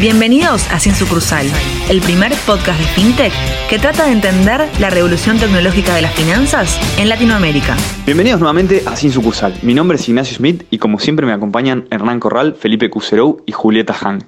Bienvenidos 0.00 0.70
a 0.70 0.78
Sin 0.78 0.94
Sucursal, 0.94 1.44
el 1.90 2.00
primer 2.00 2.30
podcast 2.46 2.78
de 2.78 2.86
FinTech 2.86 3.32
que 3.68 3.80
trata 3.80 4.06
de 4.06 4.12
entender 4.12 4.60
la 4.78 4.90
revolución 4.90 5.38
tecnológica 5.38 5.92
de 5.96 6.02
las 6.02 6.14
finanzas 6.14 6.78
en 7.00 7.08
Latinoamérica. 7.08 7.76
Bienvenidos 8.06 8.38
nuevamente 8.38 8.84
a 8.86 8.94
Sin 8.94 9.10
Sucursal. 9.10 9.54
Mi 9.62 9.74
nombre 9.74 9.96
es 9.96 10.08
Ignacio 10.08 10.36
Smith 10.36 10.62
y 10.70 10.78
como 10.78 11.00
siempre 11.00 11.26
me 11.26 11.32
acompañan 11.32 11.88
Hernán 11.90 12.20
Corral, 12.20 12.54
Felipe 12.54 12.88
Cuserou 12.90 13.42
y 13.44 13.50
Julieta 13.50 13.96
Han. 14.00 14.20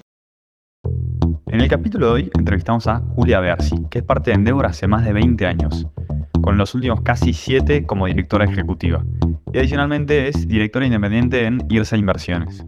En 1.46 1.60
el 1.60 1.69
capítulo 1.69 2.06
de 2.06 2.12
hoy 2.14 2.30
entrevistamos 2.37 2.88
a 2.88 3.02
Julia 3.14 3.38
Bersi, 3.38 3.76
que 3.92 4.00
es 4.00 4.04
parte 4.04 4.32
de 4.32 4.38
Endeavor 4.38 4.66
hace 4.66 4.88
más 4.88 5.04
de 5.04 5.12
20 5.12 5.46
años, 5.46 5.87
con 6.42 6.58
los 6.58 6.74
últimos 6.74 7.02
casi 7.02 7.32
7 7.32 7.87
como 7.87 8.06
directora 8.06 8.44
ejecutiva. 8.44 9.04
Y 9.52 9.58
adicionalmente 9.58 10.26
es 10.26 10.48
directora 10.48 10.87
independiente 10.87 11.44
en 11.46 11.64
IRSA 11.68 11.96
Inversiones. 11.96 12.64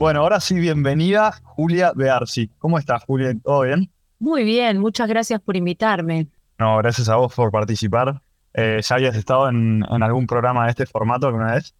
Bueno, 0.00 0.20
ahora 0.20 0.40
sí, 0.40 0.54
bienvenida 0.54 1.30
Julia 1.42 1.92
Bearsi. 1.94 2.48
¿Cómo 2.56 2.78
estás, 2.78 3.04
Julia? 3.04 3.34
¿Todo 3.44 3.60
bien? 3.64 3.92
Muy 4.18 4.44
bien, 4.44 4.78
muchas 4.78 5.06
gracias 5.06 5.42
por 5.42 5.58
invitarme. 5.58 6.26
No, 6.58 6.78
gracias 6.78 7.10
a 7.10 7.16
vos 7.16 7.34
por 7.34 7.50
participar. 7.50 8.22
Eh, 8.54 8.80
¿Ya 8.82 8.94
habías 8.94 9.14
estado 9.14 9.50
en, 9.50 9.84
algún 10.02 10.26
programa 10.26 10.64
de 10.64 10.70
este 10.70 10.86
formato 10.86 11.26
alguna 11.26 11.52
vez? 11.52 11.74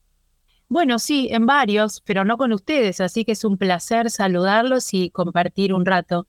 Bueno, 0.69 0.99
sí, 0.99 1.29
en 1.31 1.47
varios, 1.47 2.03
pero 2.03 2.27
no 2.27 2.37
con 2.37 2.53
ustedes, 2.53 3.01
así 3.01 3.25
que 3.25 3.33
es 3.33 3.43
un 3.43 3.57
placer 3.57 4.11
saludarlos 4.11 4.93
y 4.93 5.09
compartir 5.09 5.73
un 5.73 5.87
rato. 5.87 6.27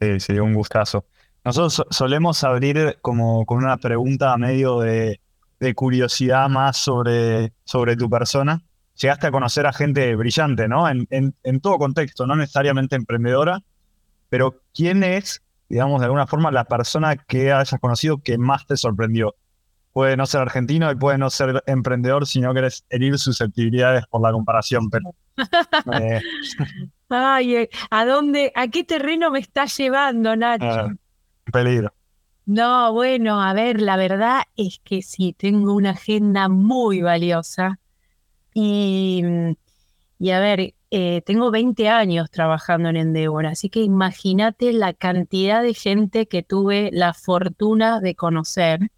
Sí, 0.00 0.18
sí, 0.20 0.38
un 0.38 0.54
gustazo. 0.54 1.04
Nosotros 1.44 1.86
solemos 1.90 2.42
abrir 2.44 2.96
como 3.02 3.44
con 3.44 3.58
una 3.58 3.76
pregunta 3.76 4.34
medio 4.38 4.80
de, 4.80 5.20
de 5.60 5.74
curiosidad 5.74 6.48
más 6.48 6.78
sobre, 6.78 7.52
sobre 7.62 7.94
tu 7.94 8.08
persona 8.08 8.62
llegaste 8.96 9.26
a 9.26 9.30
conocer 9.30 9.66
a 9.66 9.72
gente 9.72 10.14
brillante, 10.16 10.68
¿no? 10.68 10.88
En, 10.88 11.60
todo 11.60 11.78
contexto, 11.78 12.26
no 12.26 12.36
necesariamente 12.36 12.96
emprendedora, 12.96 13.60
pero 14.28 14.60
¿quién 14.74 15.02
es, 15.02 15.42
digamos, 15.68 16.00
de 16.00 16.06
alguna 16.06 16.26
forma 16.26 16.50
la 16.50 16.64
persona 16.64 17.16
que 17.16 17.52
hayas 17.52 17.80
conocido 17.80 18.18
que 18.18 18.38
más 18.38 18.66
te 18.66 18.76
sorprendió? 18.76 19.34
Puede 19.92 20.16
no 20.16 20.26
ser 20.26 20.40
argentino 20.40 20.90
y 20.90 20.96
puede 20.96 21.18
no 21.18 21.30
ser 21.30 21.62
emprendedor 21.66 22.26
si 22.26 22.40
no 22.40 22.52
querés 22.52 22.84
herir 22.90 23.18
susceptibilidades 23.18 24.06
por 24.06 24.22
la 24.22 24.32
comparación, 24.32 24.90
pero... 24.90 25.14
Eh, 25.92 26.20
Ay, 27.08 27.56
eh, 27.56 27.70
¿a 27.90 28.04
dónde, 28.06 28.52
a 28.54 28.68
qué 28.68 28.82
terreno 28.82 29.30
me 29.30 29.40
estás 29.40 29.76
llevando, 29.76 30.34
Nacho? 30.36 30.64
Ah, 30.64 30.88
peligro. 31.52 31.92
No, 32.46 32.92
bueno, 32.92 33.42
a 33.42 33.52
ver, 33.52 33.80
la 33.80 33.96
verdad 33.96 34.42
es 34.56 34.80
que 34.84 35.02
sí, 35.02 35.34
tengo 35.36 35.74
una 35.74 35.90
agenda 35.90 36.48
muy 36.48 37.02
valiosa 37.02 37.78
y, 38.54 39.22
y 40.18 40.30
a 40.30 40.40
ver, 40.40 40.74
eh, 40.90 41.22
tengo 41.26 41.50
20 41.50 41.88
años 41.88 42.30
trabajando 42.30 42.88
en 42.88 42.96
Endeavor, 42.96 43.46
así 43.46 43.68
que 43.68 43.80
imagínate 43.82 44.72
la 44.72 44.94
cantidad 44.94 45.62
de 45.62 45.74
gente 45.74 46.28
que 46.28 46.42
tuve 46.42 46.90
la 46.92 47.14
fortuna 47.14 48.00
de 48.00 48.14
conocer 48.14 48.90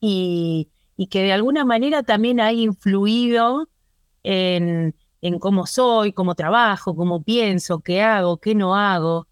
y, 0.00 0.68
y 0.96 1.06
que 1.06 1.22
de 1.22 1.32
alguna 1.32 1.64
manera 1.64 2.02
también 2.02 2.40
ha 2.40 2.52
influido 2.52 3.68
en, 4.24 4.94
en 5.22 5.38
cómo 5.38 5.66
soy, 5.66 6.12
cómo 6.12 6.34
trabajo, 6.34 6.94
cómo 6.94 7.22
pienso, 7.22 7.80
qué 7.80 8.02
hago, 8.02 8.38
qué 8.38 8.54
no 8.54 8.74
hago. 8.74 9.26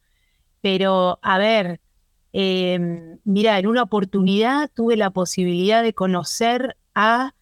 Pero, 0.63 1.19
a 1.23 1.39
ver, 1.39 1.81
em, 2.33 3.19
mira, 3.25 3.59
en 3.59 3.67
una 3.67 3.83
oportunidad 3.83 4.71
tuve 4.75 4.97
la 4.97 5.11
posibilidad 5.11 5.83
de 5.83 5.95
conocer 5.95 6.77
a 6.95 7.35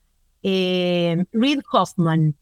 eh, 0.42 1.24
Reid 1.33 1.60
Hoffman. 1.72 2.36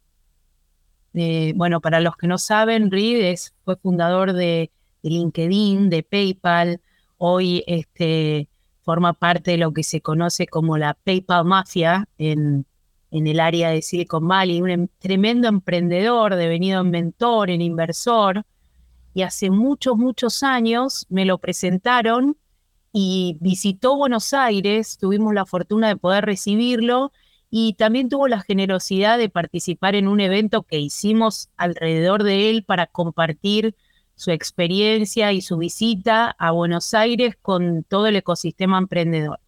Eh, 1.14 1.52
bueno, 1.56 1.80
para 1.80 2.00
los 2.00 2.16
que 2.16 2.26
no 2.26 2.38
saben, 2.38 2.90
Reid 2.90 3.36
fue 3.64 3.76
fundador 3.76 4.32
de, 4.32 4.70
LinkedIn, 5.02 5.90
de 5.90 6.02
PayPal. 6.02 6.80
Hoy 7.16 7.64
este, 7.66 8.48
forma 8.82 9.12
parte 9.12 9.52
de 9.52 9.58
lo 9.58 9.72
que 9.72 9.82
se 9.82 10.00
conoce 10.00 10.46
como 10.46 10.78
la 10.78 10.94
PayPal 10.94 11.44
Mafia 11.44 12.08
en, 12.18 12.66
en 13.10 13.26
el 13.26 13.40
área 13.40 13.70
de 13.70 13.82
Silicon 13.82 14.26
Valley. 14.28 14.62
Un 14.62 14.70
em, 14.70 14.88
tremendo 14.98 15.48
emprendedor, 15.48 16.36
devenido 16.36 16.80
en 16.80 16.90
mentor, 16.90 17.50
en 17.50 17.60
inversor. 17.60 18.44
Y 19.14 19.22
hace 19.22 19.50
muchos, 19.50 19.96
muchos 19.96 20.42
años 20.42 21.06
me 21.08 21.24
lo 21.24 21.38
presentaron 21.38 22.36
y 22.92 23.36
visitó 23.40 23.96
Buenos 23.96 24.32
Aires. 24.32 24.98
Tuvimos 24.98 25.34
la 25.34 25.46
fortuna 25.46 25.88
de 25.88 25.96
poder 25.96 26.24
recibirlo 26.24 27.12
y 27.50 27.74
también 27.74 28.08
tuvo 28.08 28.28
la 28.28 28.40
generosidad 28.40 29.18
de 29.18 29.30
participar 29.30 29.94
en 29.94 30.08
un 30.08 30.20
evento 30.20 30.62
que 30.64 30.78
hicimos 30.78 31.48
alrededor 31.56 32.22
de 32.22 32.50
él 32.50 32.64
para 32.64 32.86
compartir 32.86 33.74
su 34.14 34.30
experiencia 34.32 35.32
y 35.32 35.40
su 35.40 35.56
visita 35.56 36.34
a 36.38 36.50
Buenos 36.50 36.92
Aires 36.92 37.36
con 37.40 37.84
todo 37.84 38.06
el 38.06 38.16
ecosistema 38.16 38.78
emprendedor. 38.78 39.40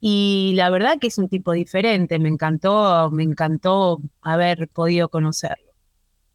Y 0.00 0.52
la 0.54 0.70
verdad 0.70 0.98
que 1.00 1.08
es 1.08 1.18
un 1.18 1.28
tipo 1.28 1.52
diferente, 1.52 2.18
me 2.18 2.28
encantó, 2.28 3.10
me 3.10 3.24
encantó 3.24 4.00
haber 4.22 4.68
podido 4.68 5.08
conocerlo. 5.08 5.72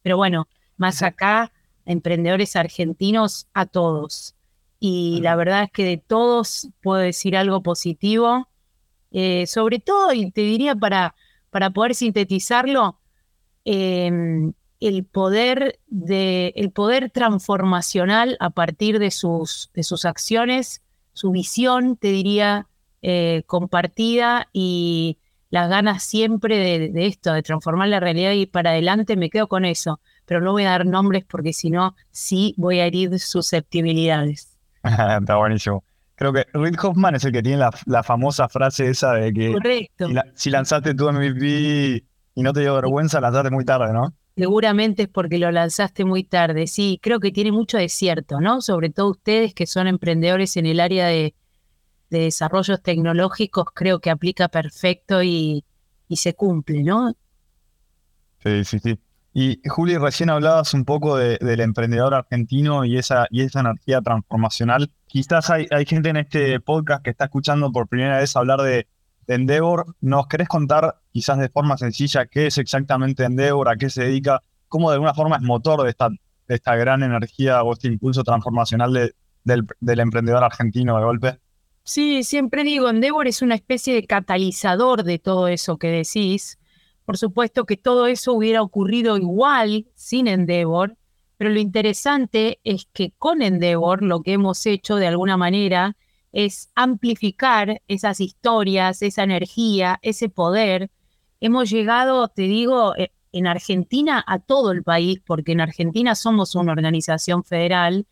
Pero 0.02 0.18
bueno, 0.18 0.48
más 0.78 1.02
acá, 1.02 1.52
emprendedores 1.86 2.56
argentinos 2.56 3.48
a 3.54 3.66
todos. 3.66 4.36
Y 4.80 5.20
la 5.22 5.36
verdad 5.36 5.64
es 5.64 5.72
que 5.72 5.86
de 5.86 5.98
todos 5.98 6.70
puedo 6.82 7.02
decir 7.02 7.38
algo 7.38 7.62
positivo 7.64 8.50
eh, 9.12 9.46
sobre 9.48 9.80
todo, 9.80 10.14
y 10.14 10.32
te 10.32 10.42
diría 10.42 10.76
para, 10.76 11.16
para 11.50 11.70
poder 11.70 11.96
sintetizarlo, 11.96 12.98
em, 13.66 14.54
el, 14.80 15.06
poder 15.06 15.80
de, 15.88 16.54
el 16.56 16.72
poder 16.72 17.12
transformacional 17.12 18.38
a 18.40 18.50
partir 18.50 19.00
de 19.00 19.12
sus, 19.12 19.70
de 19.74 19.84
sus 19.84 20.06
acciones, 20.06 20.82
su 21.14 21.32
visión, 21.32 21.98
te 21.98 22.08
diría, 22.08 22.68
eh, 23.02 23.44
compartida 23.48 24.48
y 24.54 25.18
las 25.50 25.70
ganas 25.70 26.04
siempre 26.04 26.58
de, 26.58 26.90
de, 26.90 27.06
esto, 27.08 27.34
de 27.34 27.44
transformar 27.44 27.90
la 27.90 28.00
realidad 28.00 28.32
y 28.32 28.46
para 28.46 28.72
adelante, 28.72 29.18
me 29.18 29.30
quedo 29.30 29.48
con 29.48 29.66
eso. 29.66 30.00
Pero 30.26 30.40
no 30.40 30.54
voy 30.54 30.64
a 30.64 30.70
dar 30.70 30.86
nombres 30.86 31.26
porque 31.26 31.52
si 31.52 31.70
no, 31.70 31.96
sí 32.12 32.54
voy 32.58 32.80
a 32.80 32.86
herir 32.86 33.20
susceptibilidades. 33.20 34.58
Está 34.84 35.36
buenísimo. 35.36 35.84
Creo 36.22 36.34
que 36.34 36.46
Reid 36.54 36.76
Hoffman 36.80 37.16
es 37.16 37.26
el 37.26 37.32
que 37.32 37.42
tiene 37.42 37.66
la, 37.88 38.04
famosa 38.04 38.48
frase 38.48 38.88
esa 38.88 39.14
de 39.14 39.34
que 39.34 39.88
Si, 40.36 40.52
lanzaste 40.52 40.94
tu 40.94 41.12
MVP 41.12 42.06
y 42.36 42.44
no 42.44 42.54
te 42.54 42.60
dio 42.60 42.76
vergüenza, 42.76 43.20
lanzaste 43.20 43.50
muy 43.50 43.66
tarde, 43.66 43.92
¿no? 43.92 44.14
Seguramente 44.38 45.02
es 45.02 45.08
porque 45.10 45.40
lo 45.40 45.50
lanzaste 45.50 46.06
muy 46.06 46.24
tarde. 46.24 46.68
Sí, 46.68 47.00
creo 47.02 47.20
que 47.20 47.32
tiene 47.32 47.52
mucho 47.52 47.80
de 47.80 47.90
cierto, 47.90 48.40
¿no? 48.40 48.62
Sobre 48.62 48.92
todo 48.92 49.10
ustedes 49.10 49.56
que 49.56 49.66
son 49.66 49.88
emprendedores 49.88 50.58
en 50.58 50.68
el 50.68 50.80
área 50.80 51.08
de, 51.08 51.34
desarrollos 52.12 52.84
tecnológicos, 52.84 53.66
creo 53.74 54.00
que 54.00 54.12
aplica 54.12 54.48
perfecto 54.48 55.24
y, 55.24 55.66
y 56.08 56.18
se 56.18 56.36
cumple, 56.36 56.84
¿no? 56.84 57.16
Sí, 58.44 58.64
sí, 58.64 58.78
sí. 58.78 59.00
Y 59.34 59.62
Juli, 59.66 59.98
recién 59.98 60.30
hablabas 60.30 60.74
un 60.74 60.84
poco 60.84 61.16
del 61.16 61.60
emprendedor 61.62 62.14
argentino 62.14 62.84
y 62.84 62.98
esa, 62.98 63.28
y 63.30 63.42
esa 63.42 63.62
energía 63.62 64.02
transformacional. 64.02 64.92
Quizás 65.08 65.50
hay, 65.50 65.68
hay, 65.72 65.86
gente 65.86 66.10
en 66.10 66.18
este 66.18 66.60
podcast 66.60 67.02
que 67.02 67.12
está 67.12 67.26
escuchando 67.26 67.72
por 67.72 67.88
primera 67.88 68.18
vez 68.18 68.36
hablar 68.36 68.62
de, 68.62 68.88
Endeavor. 69.28 69.86
¿Nos 70.02 70.28
querés 70.28 70.50
contar 70.50 70.98
quizás 71.14 71.38
de 71.38 71.48
forma 71.48 71.78
sencilla 71.78 72.26
qué 72.26 72.48
es 72.48 72.58
exactamente 72.58 73.24
Endeavor, 73.24 73.70
a 73.70 73.78
qué 73.78 73.90
se 73.90 74.04
dedica, 74.04 74.44
cómo 74.68 74.90
de 74.90 74.96
alguna 74.96 75.14
forma 75.14 75.38
es 75.38 75.42
motor 75.42 75.84
de 75.84 75.92
esta, 75.92 76.10
de 76.10 76.56
esta 76.56 76.76
gran 76.76 77.02
energía 77.02 77.64
o 77.64 77.72
este 77.72 77.88
impulso 77.88 78.26
transformacional 78.26 79.14
del, 79.44 79.68
del 79.80 80.00
emprendedor 80.02 80.44
argentino 80.44 80.98
de 80.98 81.04
golpe? 81.06 81.40
Sí, 81.84 82.24
siempre 82.24 82.66
digo, 82.66 82.90
Endeavor 82.90 83.28
es 83.28 83.42
una 83.42 83.56
especie 83.56 83.94
de 83.94 84.06
catalizador 84.06 85.04
de 85.04 85.20
todo 85.20 85.48
eso 85.48 85.78
que 85.78 85.88
decís 85.88 86.60
por 87.06 87.18
supuesto 87.18 87.66
que 87.66 87.78
todo 87.78 88.08
eso 88.08 88.34
hubiera 88.34 88.62
ocurrido 88.62 89.18
igual 89.18 89.88
sin 89.96 90.28
Endeavor, 90.28 90.98
pero 91.38 91.50
lo 91.50 91.60
interesante 91.60 92.60
es 92.64 92.88
que 92.94 93.14
con 93.18 93.42
Endeavor 93.42 94.04
lo 94.04 94.22
que 94.22 94.34
hemos 94.34 94.66
hecho 94.66 94.98
de 94.98 95.08
alguna 95.08 95.38
manera 95.38 95.96
es 96.32 96.70
amplificar 96.76 97.82
esas 97.88 98.20
historias, 98.20 99.02
esa 99.02 99.24
energía, 99.24 100.00
ese 100.02 100.30
poder. 100.30 100.92
Hemos 101.40 101.70
llegado, 101.70 102.28
te 102.28 102.44
digo, 102.44 102.96
eh, 102.96 103.12
en 103.32 103.48
Argentina 103.48 104.24
a 104.28 104.40
todo 104.40 104.72
el 104.72 104.84
país, 104.84 105.20
porque 105.26 105.54
en 105.54 105.62
Argentina 105.62 106.16
somos 106.16 106.56
una 106.56 106.72
organización 106.72 107.44
federal, 107.44 108.06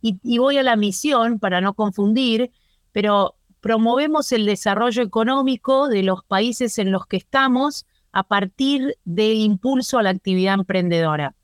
y, 0.00 0.18
y 0.24 0.38
voy 0.38 0.58
a 0.58 0.64
la 0.64 0.74
misión 0.74 1.38
para 1.38 1.60
no 1.60 1.74
confundir, 1.74 2.50
pero 2.90 3.36
promovemos 3.60 4.32
el 4.32 4.44
desarrollo 4.44 5.02
económico 5.02 5.88
de 5.88 6.02
los 6.02 6.24
países 6.24 6.78
en 6.78 6.90
los 6.90 7.06
que 7.06 7.18
estamos 7.18 7.86
a 8.12 8.22
partir 8.24 8.96
del 9.04 9.38
impulso 9.38 9.98
a 9.98 10.02
la 10.02 10.10
actividad 10.10 10.54
emprendedora. 10.54 11.34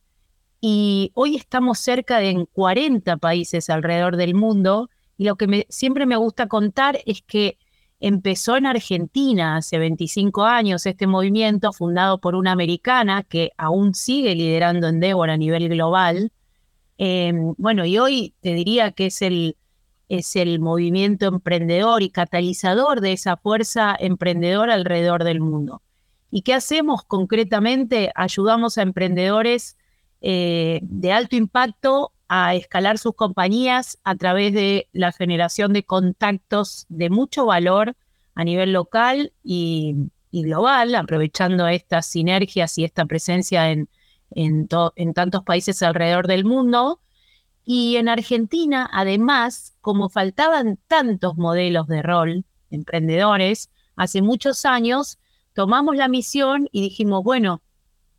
Y 0.60 1.12
hoy 1.14 1.36
estamos 1.36 1.78
cerca 1.78 2.18
de 2.18 2.46
40 2.52 3.16
países 3.18 3.70
alrededor 3.70 4.16
del 4.16 4.34
mundo 4.34 4.90
y 5.16 5.24
lo 5.24 5.36
que 5.36 5.66
siempre 5.68 6.06
me 6.06 6.16
gusta 6.16 6.46
contar 6.46 6.98
es 7.06 7.22
que 7.22 7.58
empezó 8.00 8.56
en 8.56 8.66
Argentina 8.66 9.56
hace 9.56 9.78
25 9.78 10.44
años 10.44 10.86
este 10.86 11.06
movimiento 11.06 11.72
fundado 11.72 12.20
por 12.20 12.34
una 12.34 12.52
americana 12.52 13.24
que 13.24 13.50
aún 13.56 13.94
sigue 13.94 14.34
liderando 14.34 14.88
Endeavor 14.88 15.30
a 15.30 15.36
nivel 15.36 15.68
global. 15.68 16.32
Em, 16.98 17.54
bueno, 17.56 17.84
y 17.84 17.98
hoy 17.98 18.34
te 18.40 18.54
diría 18.54 18.92
que 18.92 19.06
es 19.06 19.22
el, 19.22 19.56
es 20.08 20.36
el 20.36 20.60
movimiento 20.60 21.26
emprendedor 21.26 22.02
y 22.02 22.10
catalizador 22.10 23.00
de 23.00 23.12
esa 23.12 23.36
fuerza 23.36 23.96
emprendedora 23.98 24.74
alrededor 24.74 25.24
del 25.24 25.40
mundo. 25.40 25.82
¿Y 26.30 26.42
qué 26.42 26.54
hacemos 26.54 27.04
concretamente? 27.04 28.12
Ayudamos 28.14 28.78
a 28.78 28.82
emprendedores 28.82 29.76
eh, 30.20 30.80
de 30.82 31.12
alto 31.12 31.36
impacto 31.36 32.12
a 32.28 32.54
escalar 32.54 32.98
sus 32.98 33.14
compañías 33.14 33.98
a 34.04 34.14
través 34.14 34.52
de 34.52 34.88
la 34.92 35.12
generación 35.12 35.72
de 35.72 35.84
contactos 35.84 36.84
de 36.88 37.08
mucho 37.08 37.46
valor 37.46 37.96
a 38.34 38.44
nivel 38.44 38.72
local 38.72 39.32
y, 39.42 39.96
global, 40.30 40.94
aprovechando 40.94 41.66
estas 41.66 42.06
sinergias 42.06 42.76
y 42.76 42.84
esta 42.84 43.06
presencia 43.06 43.70
en, 43.70 43.88
tantos 45.14 45.42
países 45.44 45.82
alrededor 45.82 46.26
del 46.26 46.44
mundo. 46.44 47.00
Y 47.64 47.96
en 47.96 48.08
Argentina, 48.08 48.88
además, 48.92 49.76
como 49.80 50.10
faltaban 50.10 50.78
tantos 50.86 51.36
modelos 51.36 51.86
de 51.86 52.02
rol, 52.02 52.44
emprendedores, 52.70 53.70
hace 53.96 54.20
muchos 54.20 54.66
años 54.66 55.18
tomamos 55.58 55.96
la 55.96 56.06
misión 56.06 56.68
y 56.70 56.82
dijimos, 56.82 57.24
bueno, 57.24 57.62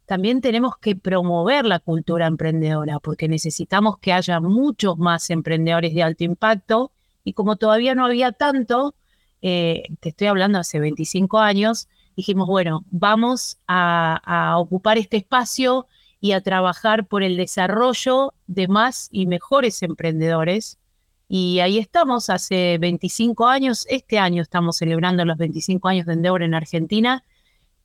también 0.06 0.42
tenemos 0.42 0.78
que 0.78 0.98
promover 0.98 1.64
la 1.64 1.80
cultura 1.80 2.28
emprendedora, 2.28 3.00
porque 3.00 3.30
necesitamos 3.30 3.98
que 3.98 4.12
haya 4.12 4.42
muchos 4.42 4.98
más 4.98 5.30
emprendedores 5.30 5.94
de 5.94 6.04
alto 6.04 6.26
impacto. 6.26 6.92
Y 7.24 7.32
como 7.32 7.56
todavía 7.56 7.96
no 7.96 8.06
había 8.06 8.34
tanto, 8.34 8.94
eh, 9.42 9.84
te 10.02 10.10
estoy 10.10 10.28
hablando 10.28 10.60
hace 10.60 10.82
25 10.82 11.40
años, 11.40 11.88
dijimos, 12.18 12.46
bueno, 12.46 12.84
vamos 12.92 13.58
a, 13.70 14.56
ocupar 14.58 14.98
este 14.98 15.16
espacio 15.16 15.88
y 16.20 16.34
a 16.34 16.42
trabajar 16.42 17.08
por 17.08 17.24
el 17.24 17.38
desarrollo 17.38 18.34
de 18.48 18.68
más 18.68 19.08
y 19.14 19.28
mejores 19.28 19.82
emprendedores. 19.82 20.78
Y 21.30 21.62
ahí 21.62 21.78
estamos, 21.78 22.30
hace 22.30 22.78
25 22.80 23.48
años, 23.48 23.86
este 23.90 24.20
año 24.20 24.42
estamos 24.42 24.76
celebrando 24.76 25.24
los 25.24 25.38
25 25.38 25.88
años 25.88 26.06
de 26.06 26.14
Endeavor 26.16 26.44
en 26.44 26.54
Argentina 26.54 27.24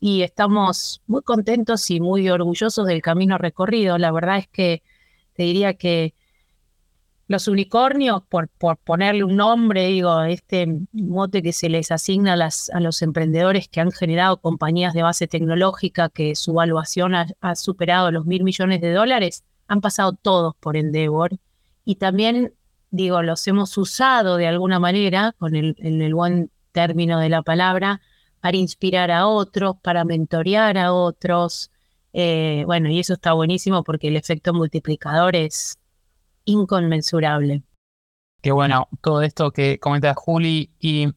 y 0.00 0.22
estamos 0.22 1.02
muy 1.06 1.22
contentos 1.22 1.90
y 1.90 2.00
muy 2.00 2.28
orgullosos 2.28 2.86
del 2.86 3.02
camino 3.02 3.38
recorrido. 3.38 3.98
La 3.98 4.12
verdad 4.12 4.38
es 4.38 4.48
que 4.48 4.82
te 5.34 5.44
diría 5.44 5.74
que 5.74 6.14
los 7.26 7.48
unicornios, 7.48 8.22
por, 8.28 8.48
por 8.48 8.76
ponerle 8.76 9.24
un 9.24 9.36
nombre, 9.36 9.86
digo, 9.86 10.22
este 10.22 10.80
mote 10.92 11.42
que 11.42 11.52
se 11.52 11.70
les 11.70 11.90
asigna 11.90 12.34
a, 12.34 12.36
las, 12.36 12.68
a 12.70 12.80
los 12.80 13.00
emprendedores 13.00 13.68
que 13.68 13.80
han 13.80 13.92
generado 13.92 14.36
compañías 14.36 14.92
de 14.92 15.02
base 15.02 15.26
tecnológica 15.26 16.10
que 16.10 16.34
su 16.34 16.52
valuación 16.52 17.14
ha, 17.14 17.54
superado 17.54 18.10
los 18.10 18.26
mil 18.26 18.44
millones 18.44 18.80
de 18.82 18.92
dólares, 18.92 19.44
han 19.68 19.80
pasado 19.80 20.12
todos 20.12 20.54
por 20.56 20.76
Endeavor 20.76 21.38
y 21.86 21.96
también, 21.96 22.52
digo, 22.90 23.22
los 23.22 23.46
hemos 23.48 23.76
usado 23.78 24.36
de 24.36 24.46
alguna 24.46 24.78
manera, 24.78 25.34
con 25.38 25.56
el, 25.56 25.76
en 25.78 26.02
el 26.02 26.14
buen 26.14 26.50
término 26.72 27.20
de 27.20 27.30
la 27.30 27.42
palabra, 27.42 28.02
para 28.44 28.58
inspirar 28.58 29.10
a 29.10 29.26
otros, 29.26 29.76
para 29.80 30.04
mentorear 30.04 30.76
a 30.76 30.92
otros. 30.92 31.70
Eh, 32.12 32.64
bueno, 32.66 32.90
y 32.90 32.98
eso 32.98 33.14
está 33.14 33.32
buenísimo 33.32 33.82
porque 33.82 34.08
el 34.08 34.16
efecto 34.16 34.52
multiplicador 34.52 35.34
es 35.34 35.78
inconmensurable. 36.44 37.62
Qué 38.42 38.52
bueno 38.52 38.86
todo 39.00 39.22
esto 39.22 39.50
que 39.50 39.78
comenta 39.78 40.12
Juli. 40.12 40.70
Y 40.78 41.08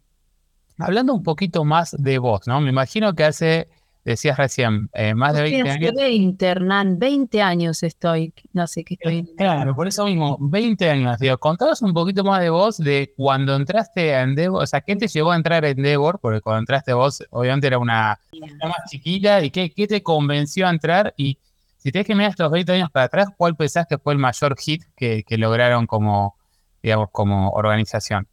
hablando 0.77 1.13
un 1.13 1.23
poquito 1.23 1.65
más 1.65 1.93
de 1.99 2.17
vos, 2.17 2.47
¿no? 2.47 2.61
Me 2.61 2.69
imagino 2.69 3.13
que 3.13 3.25
hace 3.25 3.67
decías 4.11 4.37
recién, 4.37 4.89
eh, 4.93 5.13
más 5.13 5.33
de 5.33 5.41
20 5.41 5.69
años. 5.69 5.91
20, 5.95 6.45
Hernán, 6.45 6.97
20 6.97 7.41
años 7.41 7.83
estoy, 7.83 8.33
no 8.53 8.65
sé 8.65 8.83
qué 8.83 8.93
estoy. 8.93 9.35
Claro, 9.35 9.75
por 9.75 9.87
eso 9.87 10.05
mismo, 10.05 10.37
20 10.39 10.89
años. 10.89 11.19
Digo, 11.19 11.37
contanos 11.37 11.81
un 11.81 11.93
poquito 11.93 12.23
más 12.23 12.39
de 12.39 12.49
vos, 12.49 12.77
de 12.77 13.13
cuando 13.17 13.55
entraste 13.55 14.15
a 14.15 14.23
Endeavor, 14.23 14.63
o 14.63 14.65
sea, 14.65 14.81
¿qué 14.81 14.95
te 14.95 15.07
llevó 15.07 15.31
a 15.31 15.35
entrar 15.35 15.65
a 15.65 15.69
Endeavor? 15.69 16.19
Porque 16.19 16.39
cuando 16.39 16.59
entraste 16.59 16.93
vos, 16.93 17.21
obviamente 17.31 17.67
era 17.67 17.79
una, 17.79 18.19
más 18.61 18.89
chiquita, 18.89 19.43
¿y 19.43 19.51
qué, 19.51 19.71
qué, 19.71 19.87
te 19.87 20.01
convenció 20.01 20.67
a 20.67 20.69
entrar? 20.69 21.13
Y 21.17 21.37
si 21.77 21.91
tienes 21.91 22.07
que 22.07 22.15
mirar 22.15 22.31
estos 22.31 22.49
20 22.49 22.71
años 22.71 22.89
para 22.89 23.05
atrás, 23.07 23.27
¿cuál 23.35 23.55
pensás 23.55 23.87
que 23.87 23.97
fue 23.97 24.13
el 24.13 24.19
mayor 24.19 24.55
hit 24.57 24.83
que, 24.95 25.23
que 25.23 25.37
lograron 25.37 25.85
como, 25.85 26.37
digamos, 26.81 27.09
como 27.11 27.49
organización? 27.49 28.27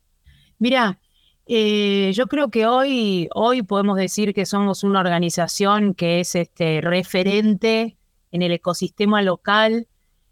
Mira, 0.58 1.00
eh, 1.46 2.12
yo 2.14 2.26
creo 2.26 2.50
que 2.50 2.66
hoy, 2.66 3.28
hoy 3.34 3.62
podemos 3.62 3.96
decir 3.96 4.32
que 4.32 4.46
somos 4.46 4.82
una 4.82 5.00
organización 5.00 5.94
que 5.94 6.20
es 6.20 6.34
este, 6.34 6.80
referente 6.80 7.98
en 8.30 8.42
el 8.42 8.52
ecosistema 8.52 9.20
local, 9.20 9.86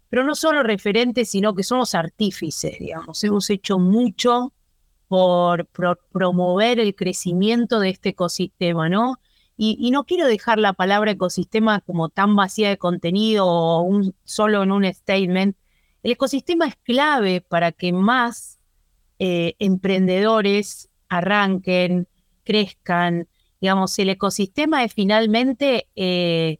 pero 0.09 0.23
no 0.23 0.35
solo 0.35 0.63
referente, 0.63 1.25
sino 1.25 1.53
que 1.53 1.63
somos 1.63 1.95
artífices, 1.95 2.77
digamos. 2.79 3.23
Hemos 3.23 3.49
hecho 3.49 3.79
mucho 3.79 4.53
por, 5.07 5.67
promover 6.11 6.79
el 6.79 6.95
crecimiento 6.95 7.79
de 7.79 7.89
este 7.89 8.09
ecosistema, 8.09 8.89
¿no? 8.89 9.19
Y, 9.55 9.91
no 9.91 10.05
quiero 10.05 10.25
dejar 10.25 10.57
la 10.57 10.73
palabra 10.73 11.11
ecosistema 11.11 11.79
como 11.81 12.09
tan 12.09 12.35
vacía 12.35 12.69
de 12.69 12.77
contenido 12.77 13.45
o 13.45 13.81
un, 13.81 14.15
solo 14.23 14.63
en 14.63 14.71
un 14.71 14.91
statement. 14.91 15.55
El 16.01 16.11
ecosistema 16.11 16.65
es 16.67 16.75
clave 16.83 17.41
para 17.41 17.71
que 17.71 17.93
más 17.93 18.59
eh, 19.19 19.53
emprendedores 19.59 20.89
arranquen, 21.13 22.07
crezcan. 22.43 23.27
Digamos, 23.59 23.97
el 23.99 24.09
ecosistema 24.09 24.83
es 24.83 24.93
finalmente, 24.93 25.87
eh, 25.95 26.59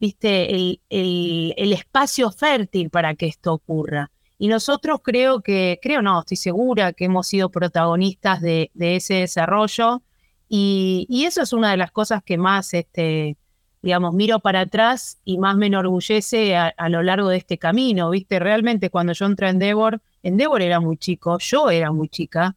viste, 0.00 0.50
el, 0.50 1.72
espacio 1.72 2.30
fértil 2.30 2.90
para 2.90 3.14
que 3.14 3.26
esto 3.26 3.54
ocurra. 3.54 4.10
Y 4.38 4.48
nosotros 4.48 5.00
creo 5.02 5.40
que, 5.40 5.78
creo 5.80 6.02
no, 6.02 6.20
estoy 6.20 6.36
segura 6.36 6.92
que 6.92 7.06
hemos 7.06 7.28
sido 7.28 7.50
protagonistas 7.50 8.40
de, 8.40 8.70
ese 8.74 9.14
desarrollo. 9.14 10.02
Y, 10.48 11.24
eso 11.26 11.42
es 11.42 11.52
una 11.52 11.70
de 11.70 11.76
las 11.76 11.90
cosas 11.90 12.22
que 12.22 12.36
más, 12.36 12.74
este, 12.74 13.36
digamos, 13.82 14.14
miro 14.14 14.40
para 14.40 14.60
atrás 14.60 15.18
y 15.24 15.38
más 15.38 15.56
me 15.56 15.66
enorgullece 15.66 16.56
a, 16.56 16.68
a, 16.76 16.88
lo 16.88 17.02
largo 17.02 17.28
de 17.28 17.38
este 17.38 17.56
camino, 17.56 18.10
¿viste? 18.10 18.38
Realmente 18.38 18.90
cuando 18.90 19.12
yo 19.12 19.26
entré 19.26 19.48
en 19.48 19.56
Endeavor, 19.56 20.02
Endeavor 20.22 20.60
era 20.60 20.80
muy 20.80 20.96
chico, 20.98 21.38
yo 21.38 21.70
era 21.70 21.92
muy 21.92 22.08
chica, 22.08 22.56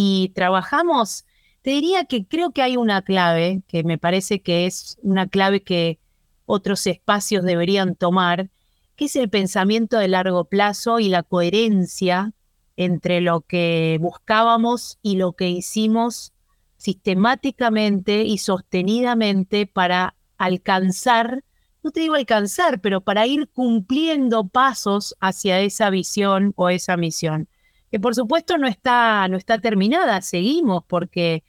y 0.00 0.28
trabajamos, 0.28 1.24
te 1.62 1.70
diría 1.70 2.04
que 2.04 2.24
creo 2.24 2.52
que 2.52 2.62
hay 2.62 2.76
una 2.76 3.02
clave, 3.02 3.62
que 3.66 3.82
me 3.82 3.98
parece 3.98 4.40
que 4.42 4.64
es 4.64 4.96
una 5.02 5.26
clave 5.26 5.64
que 5.64 5.98
otros 6.46 6.86
espacios 6.86 7.44
deberían 7.44 7.96
tomar, 7.96 8.48
que 8.94 9.06
es 9.06 9.16
el 9.16 9.28
pensamiento 9.28 9.98
de 9.98 10.06
largo 10.06 10.44
plazo 10.44 11.00
y 11.00 11.08
la 11.08 11.24
coherencia 11.24 12.32
entre 12.76 13.20
lo 13.20 13.40
que 13.40 13.98
buscábamos 14.00 15.00
y 15.02 15.16
lo 15.16 15.32
que 15.32 15.48
hicimos 15.48 16.32
sistemáticamente 16.76 18.22
y 18.22 18.38
sostenidamente 18.38 19.66
para 19.66 20.14
alcanzar, 20.36 21.42
no 21.82 21.90
te 21.90 21.98
digo 21.98 22.14
alcanzar, 22.14 22.80
pero 22.80 23.00
para 23.00 23.26
ir 23.26 23.48
cumpliendo 23.48 24.46
pasos 24.46 25.16
hacia 25.18 25.58
esa 25.58 25.90
visión 25.90 26.52
o 26.54 26.68
esa 26.68 26.96
misión 26.96 27.48
que 27.90 28.00
por 28.00 28.14
supuesto 28.14 28.58
no 28.58 28.66
está, 28.66 29.28
no 29.28 29.36
está 29.36 29.58
terminada, 29.58 30.20
seguimos, 30.20 30.84
porque 30.86 31.44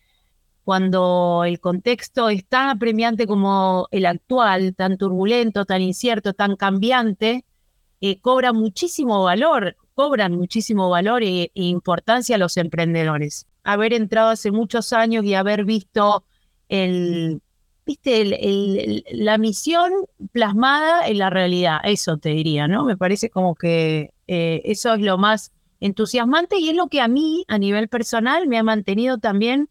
cuando 0.63 1.43
el 1.45 1.59
contexto 1.59 2.29
es 2.29 2.45
tan 2.45 2.69
apremiante 2.69 3.25
como 3.25 3.87
el 3.91 4.05
actual, 4.05 4.75
tan 4.75 4.97
turbulento, 4.97 5.65
tan 5.65 5.81
incierto, 5.81 6.33
tan 6.33 6.55
cambiante, 6.55 7.43
eh, 8.01 8.19
cobra 8.21 8.53
muchísimo 8.53 9.23
valor, 9.23 9.75
cobran 9.95 10.33
muchísimo 10.33 10.89
valor 10.89 11.23
e, 11.23 11.43
e, 11.43 11.51
importancia 11.55 12.35
a 12.35 12.39
los 12.39 12.55
emprendedores. 12.57 13.47
Haber 13.63 13.93
entrado 13.93 14.29
hace 14.29 14.51
muchos 14.51 14.93
años 14.93 15.25
y 15.25 15.33
haber 15.33 15.65
visto 15.65 16.23
el, 16.69 17.41
viste, 17.85 19.03
la 19.11 19.37
misión 19.37 19.91
plasmada 20.31 21.07
en 21.07 21.17
la 21.17 21.29
realidad, 21.29 21.79
eso 21.83 22.17
te 22.17 22.29
diría, 22.29 22.67
¿no? 22.67 22.85
Me 22.85 22.95
parece 22.95 23.29
como 23.29 23.55
que 23.55 24.13
eh, 24.27 24.61
eso 24.65 24.93
es 24.93 25.01
lo 25.01 25.17
más 25.17 25.51
entusiasmante 25.79 26.57
y 26.59 26.69
es 26.69 26.75
lo 26.75 26.87
que 26.87 27.01
a 27.01 27.07
mí 27.07 27.45
a 27.47 27.57
nivel 27.57 27.87
personal 27.87 28.47
me 28.47 28.57
ha 28.57 28.63
mantenido 28.63 29.17
también 29.17 29.69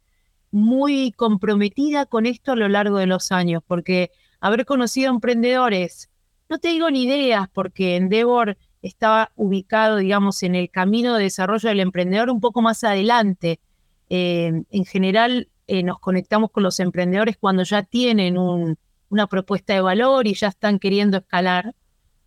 muy 0.51 1.13
comprometida 1.13 2.07
con 2.07 2.27
esto 2.27 2.53
a 2.53 2.57
lo 2.57 2.69
largo 2.69 2.99
de 2.99 3.07
los 3.07 3.33
años, 3.33 3.63
porque 3.67 4.11
haber 4.41 4.65
conocido 4.65 5.11
emprendedores, 5.11 6.11
no 6.49 6.59
te 6.59 6.69
digo 6.69 6.91
ni 6.91 7.05
ideas, 7.05 7.49
porque 7.53 7.97
Endeavor 7.97 8.57
estaba 8.83 9.33
ubicado, 9.37 9.97
digamos, 9.97 10.43
en 10.43 10.55
el 10.55 10.71
camino 10.71 11.15
de 11.15 11.25
desarrollo 11.25 11.69
del 11.69 11.81
emprendedor 11.81 12.31
un 12.31 12.41
poco 12.41 12.63
más 12.63 12.85
adelante. 12.85 13.61
Eh, 14.09 14.63
en 14.71 14.85
general, 14.85 15.49
eh, 15.67 15.83
nos 15.83 15.99
conectamos 15.99 16.51
con 16.51 16.63
los 16.63 16.81
emprendedores 16.81 17.37
cuando 17.37 17.63
ya 17.65 17.83
tienen 17.83 18.39
una 18.39 19.27
propuesta 19.27 19.75
de 19.75 19.81
valor 19.81 20.27
y 20.27 20.35
ya 20.35 20.49
están 20.49 20.79
queriendo 20.79 21.19
escalar. 21.19 21.75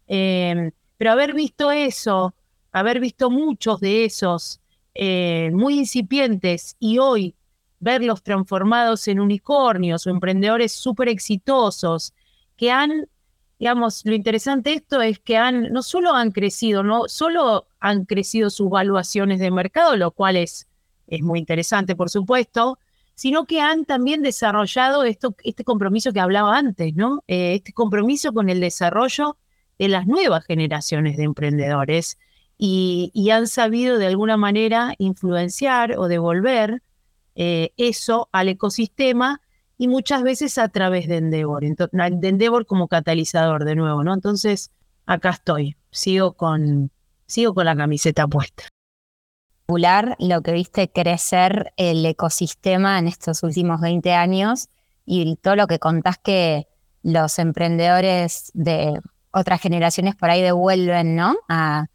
Eh, 0.07 0.71
pero 0.97 1.11
haber 1.11 1.33
visto 1.33 1.71
eso, 1.71 2.35
haber 2.71 2.99
visto 2.99 3.29
muchos 3.29 3.79
de 3.79 4.05
esos 4.05 4.61
eh, 4.93 5.51
muy 5.53 5.79
incipientes 5.79 6.75
y 6.79 6.97
hoy 6.99 7.35
verlos 7.79 8.23
transformados 8.23 9.07
en 9.07 9.19
unicornios 9.19 10.05
o 10.05 10.09
emprendedores 10.09 10.71
súper 10.71 11.09
exitosos 11.09 12.13
que 12.55 12.71
han 12.71 13.07
digamos, 13.61 14.03
lo 14.05 14.15
interesante 14.15 14.71
de 14.71 14.77
esto 14.77 15.01
es 15.03 15.19
que 15.19 15.37
han, 15.37 15.71
no 15.71 15.83
solo 15.83 16.15
han 16.15 16.31
crecido, 16.31 16.81
no 16.81 17.03
solo 17.07 17.67
han 17.79 18.05
crecido 18.05 18.49
sus 18.49 18.71
valuaciones 18.71 19.39
de 19.39 19.51
mercado, 19.51 19.95
lo 19.97 20.09
cual 20.09 20.35
es, 20.35 20.67
es 21.05 21.21
muy 21.21 21.37
interesante, 21.37 21.95
por 21.95 22.09
supuesto, 22.09 22.79
sino 23.13 23.45
que 23.45 23.61
han 23.61 23.85
también 23.85 24.23
desarrollado 24.23 25.03
esto, 25.03 25.35
este 25.43 25.63
compromiso 25.63 26.11
que 26.11 26.19
hablaba 26.19 26.57
antes, 26.57 26.95
¿no? 26.95 27.23
Eh, 27.27 27.53
este 27.53 27.71
compromiso 27.71 28.33
con 28.33 28.49
el 28.49 28.61
desarrollo 28.61 29.37
de 29.77 29.89
las 29.89 30.07
nuevas 30.07 30.43
generaciones 30.43 31.15
de 31.17 31.25
emprendedores 31.25 32.17
y, 32.63 33.31
han 33.31 33.47
sabido 33.47 33.97
de 33.97 34.05
alguna 34.05 34.37
manera 34.37 34.93
influenciar 34.99 35.97
o 35.97 36.07
devolver 36.07 36.83
eh, 37.33 37.71
eso 37.75 38.29
al 38.31 38.49
ecosistema 38.49 39.41
y 39.79 39.87
muchas 39.87 40.21
veces 40.21 40.59
a 40.59 40.69
través 40.69 41.07
de 41.07 41.17
Endeavor, 41.17 41.63
de 41.63 42.27
Endeavor 42.27 42.67
como 42.67 42.87
catalizador 42.87 43.65
de 43.65 43.73
nuevo, 43.73 44.03
¿no? 44.03 44.13
Entonces, 44.13 44.69
acá 45.07 45.31
estoy, 45.31 45.75
sigo 45.89 46.33
con, 46.33 46.91
sigo 47.25 47.55
con 47.55 47.65
la 47.65 47.75
camiseta 47.75 48.27
puesta. 48.27 48.65
Lo 50.19 50.41
que 50.43 50.51
viste 50.51 50.91
crecer 50.91 51.73
el 51.77 52.05
ecosistema 52.05 52.99
en 52.99 53.07
estos 53.07 53.41
últimos 53.41 53.81
20 53.81 54.13
años 54.13 54.69
y 55.03 55.35
todo 55.37 55.55
lo 55.55 55.65
que 55.65 55.79
contás 55.79 56.19
que 56.19 56.67
los 57.01 57.39
emprendedores 57.39 58.51
de 58.53 58.99
otras 59.31 59.61
generaciones 59.61 60.15
por 60.15 60.29
ahí 60.29 60.43
devuelven, 60.43 61.15
¿no? 61.15 61.37
A, 61.49 61.87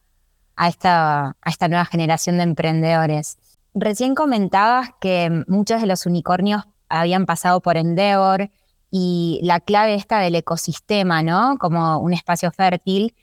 a, 0.57 0.69
esta, 0.69 1.37
a 1.41 1.51
esta 1.51 1.69
nueva 1.69 1.85
generación 1.85 2.39
de 2.39 2.45
emprendedores. 2.45 3.39
Recién 3.75 4.15
comentabas 4.15 4.91
que 5.01 5.45
muchos 5.47 5.81
de 5.81 5.87
los 5.87 6.07
unicornios 6.07 6.65
habían 6.89 7.27
pasado 7.27 7.61
por 7.61 7.77
Endeavor 7.77 8.51
y 8.91 9.41
la 9.43 9.61
clave 9.61 9.95
está 9.95 10.21
del 10.21 10.35
ecosistema, 10.37 11.23
¿no? 11.23 11.59
Como 11.59 11.99
un 11.99 12.13
espacio 12.15 12.51
fértil. 12.51 13.15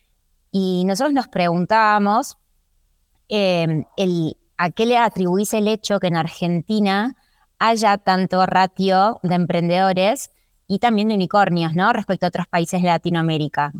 Y 0.51 0.83
nosotros 0.85 1.13
nos 1.13 1.27
preguntábamos 1.27 2.37
em, 3.29 3.85
el, 3.97 4.37
a 4.57 4.69
qué 4.69 4.85
le 4.85 4.97
atribuís 4.97 5.53
el 5.53 5.67
hecho 5.67 5.99
que 5.99 6.07
en 6.07 6.17
Argentina 6.17 7.15
haya 7.57 7.97
tanto 7.97 8.45
ratio 8.45 9.19
de 9.23 9.35
emprendedores 9.35 10.29
y 10.67 10.79
también 10.79 11.07
de 11.07 11.15
unicornios, 11.15 11.73
¿no? 11.73 11.91
Respecto 11.93 12.25
a 12.25 12.29
otros 12.29 12.47
países 12.47 12.81
de 12.81 12.89
Latinoamérica. 12.89 13.73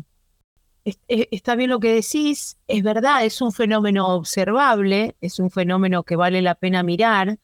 Está 0.84 1.54
bien 1.54 1.70
lo 1.70 1.80
que 1.80 1.94
decís, 1.94 2.58
es 2.68 2.82
verdad, 2.82 3.24
es 3.24 3.40
un 3.40 3.52
fenómeno 3.52 4.08
observable, 4.08 5.16
es 5.22 5.38
un 5.38 5.50
fenómeno 5.50 6.02
que 6.02 6.16
vale 6.16 6.42
la 6.42 6.54
pena 6.54 6.82
mirar. 6.82 7.38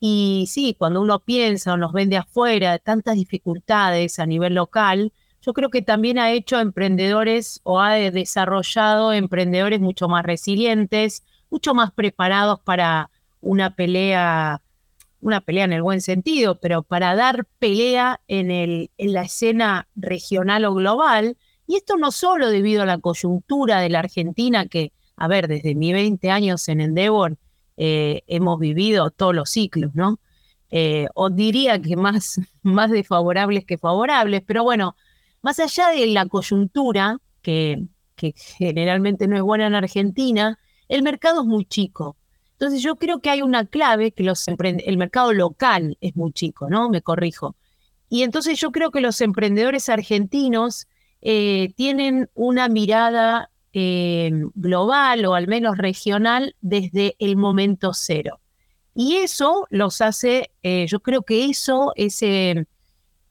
Y 0.00 0.46
sí, 0.48 0.74
cuando 0.76 1.00
uno 1.00 1.20
piensa 1.20 1.74
o 1.74 1.76
nos 1.76 1.92
vende 1.92 2.16
afuera 2.16 2.78
tantas 2.78 3.14
dificultades 3.14 4.18
a 4.18 4.26
nivel 4.26 4.54
local, 4.54 5.12
yo 5.42 5.54
creo 5.54 5.70
que 5.70 5.82
también 5.82 6.18
ha 6.18 6.32
hecho 6.32 6.58
emprendedores 6.58 7.60
o 7.62 7.80
ha 7.80 7.94
desarrollado 7.94 9.12
emprendedores 9.12 9.80
mucho 9.80 10.08
más 10.08 10.24
resilientes, 10.24 11.24
mucho 11.48 11.74
más 11.74 11.92
preparados 11.92 12.60
para 12.60 13.10
una 13.40 13.74
pelea, 13.74 14.62
una 15.20 15.40
pelea 15.40 15.64
en 15.64 15.72
el 15.72 15.82
buen 15.82 16.00
sentido, 16.00 16.58
pero 16.60 16.82
para 16.82 17.14
dar 17.14 17.46
pelea 17.58 18.20
en, 18.28 18.50
el, 18.50 18.90
en 18.98 19.12
la 19.12 19.22
escena 19.22 19.88
regional 19.96 20.64
o 20.64 20.74
global. 20.74 21.36
Y 21.70 21.76
esto 21.76 21.96
no 21.96 22.10
solo 22.10 22.50
debido 22.50 22.82
a 22.82 22.84
la 22.84 22.98
coyuntura 22.98 23.78
de 23.78 23.90
la 23.90 24.00
Argentina, 24.00 24.66
que, 24.66 24.92
a 25.14 25.28
ver, 25.28 25.46
desde 25.46 25.76
mis 25.76 25.92
20 25.92 26.28
años 26.28 26.68
en 26.68 26.80
Endeavor, 26.80 27.38
eh, 27.76 28.22
hemos 28.26 28.58
vivido 28.58 29.12
todos 29.12 29.36
los 29.36 29.50
ciclos, 29.50 29.94
¿no? 29.94 30.18
Eh, 30.72 31.06
o 31.14 31.30
diría 31.30 31.80
que 31.80 31.94
más, 31.94 32.40
más 32.64 32.90
desfavorables 32.90 33.64
que 33.64 33.78
favorables, 33.78 34.42
pero 34.44 34.64
bueno, 34.64 34.96
más 35.42 35.60
allá 35.60 35.90
de 35.90 36.08
la 36.08 36.26
coyuntura, 36.26 37.18
que, 37.40 37.84
que 38.16 38.34
generalmente 38.36 39.28
no 39.28 39.36
es 39.36 39.42
buena 39.42 39.68
en 39.68 39.76
Argentina, 39.76 40.58
el 40.88 41.04
mercado 41.04 41.42
es 41.42 41.46
muy 41.46 41.66
chico. 41.66 42.16
Entonces 42.54 42.82
yo 42.82 42.96
creo 42.96 43.20
que 43.20 43.30
hay 43.30 43.42
una 43.42 43.64
clave 43.64 44.10
que 44.10 44.24
los 44.24 44.44
el 44.48 44.96
mercado 44.96 45.32
local 45.32 45.96
es 46.00 46.16
muy 46.16 46.32
chico, 46.32 46.68
¿no? 46.68 46.88
Me 46.88 47.00
corrijo. 47.00 47.54
Y 48.08 48.24
entonces 48.24 48.58
yo 48.58 48.72
creo 48.72 48.90
que 48.90 49.00
los 49.00 49.20
emprendedores 49.20 49.88
argentinos 49.88 50.88
eh, 51.22 51.72
tienen 51.76 52.30
una 52.34 52.68
mirada 52.68 53.50
eh, 53.72 54.30
global 54.54 55.24
o 55.26 55.34
al 55.34 55.46
menos 55.48 55.78
regional 55.78 56.56
desde 56.60 57.16
el 57.18 57.36
momento 57.36 57.92
cero. 57.94 58.40
Y 58.94 59.16
eso 59.16 59.66
los 59.70 60.00
hace, 60.00 60.50
eh, 60.62 60.86
yo 60.88 61.00
creo 61.00 61.22
que 61.22 61.44
eso, 61.46 61.92
ese, 61.96 62.66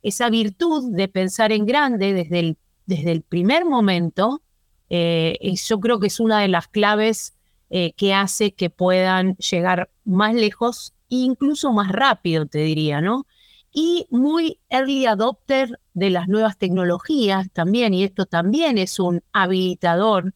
esa 0.02 0.30
virtud 0.30 0.96
de 0.96 1.08
pensar 1.08 1.52
en 1.52 1.66
grande 1.66 2.14
desde 2.14 2.40
el, 2.40 2.58
desde 2.86 3.12
el 3.12 3.22
primer 3.22 3.66
momento, 3.66 4.42
yo 4.90 5.80
creo 5.80 6.00
que 6.00 6.08
es 6.08 6.20
una 6.20 6.40
de 6.40 6.48
las 6.48 6.68
claves 6.68 7.36
que 7.70 8.14
hace 8.16 8.54
que 8.54 8.72
puedan 8.72 9.36
llegar 9.36 9.92
más 10.04 10.34
lejos 10.34 10.96
incluso 11.10 11.74
más 11.74 11.92
rápido, 11.92 12.46
te 12.46 12.60
diría, 12.60 13.02
¿no? 13.02 13.26
Y 13.72 14.08
muy 14.10 14.60
early 14.70 15.06
adopter 15.06 15.80
de 16.00 16.10
las 16.10 16.28
nuevas 16.28 16.58
tecnologías 16.58 17.50
también, 17.52 17.94
y 17.94 18.04
esto 18.04 18.26
también 18.26 18.78
es 18.78 19.00
un 19.00 19.22
habilitador 19.34 20.34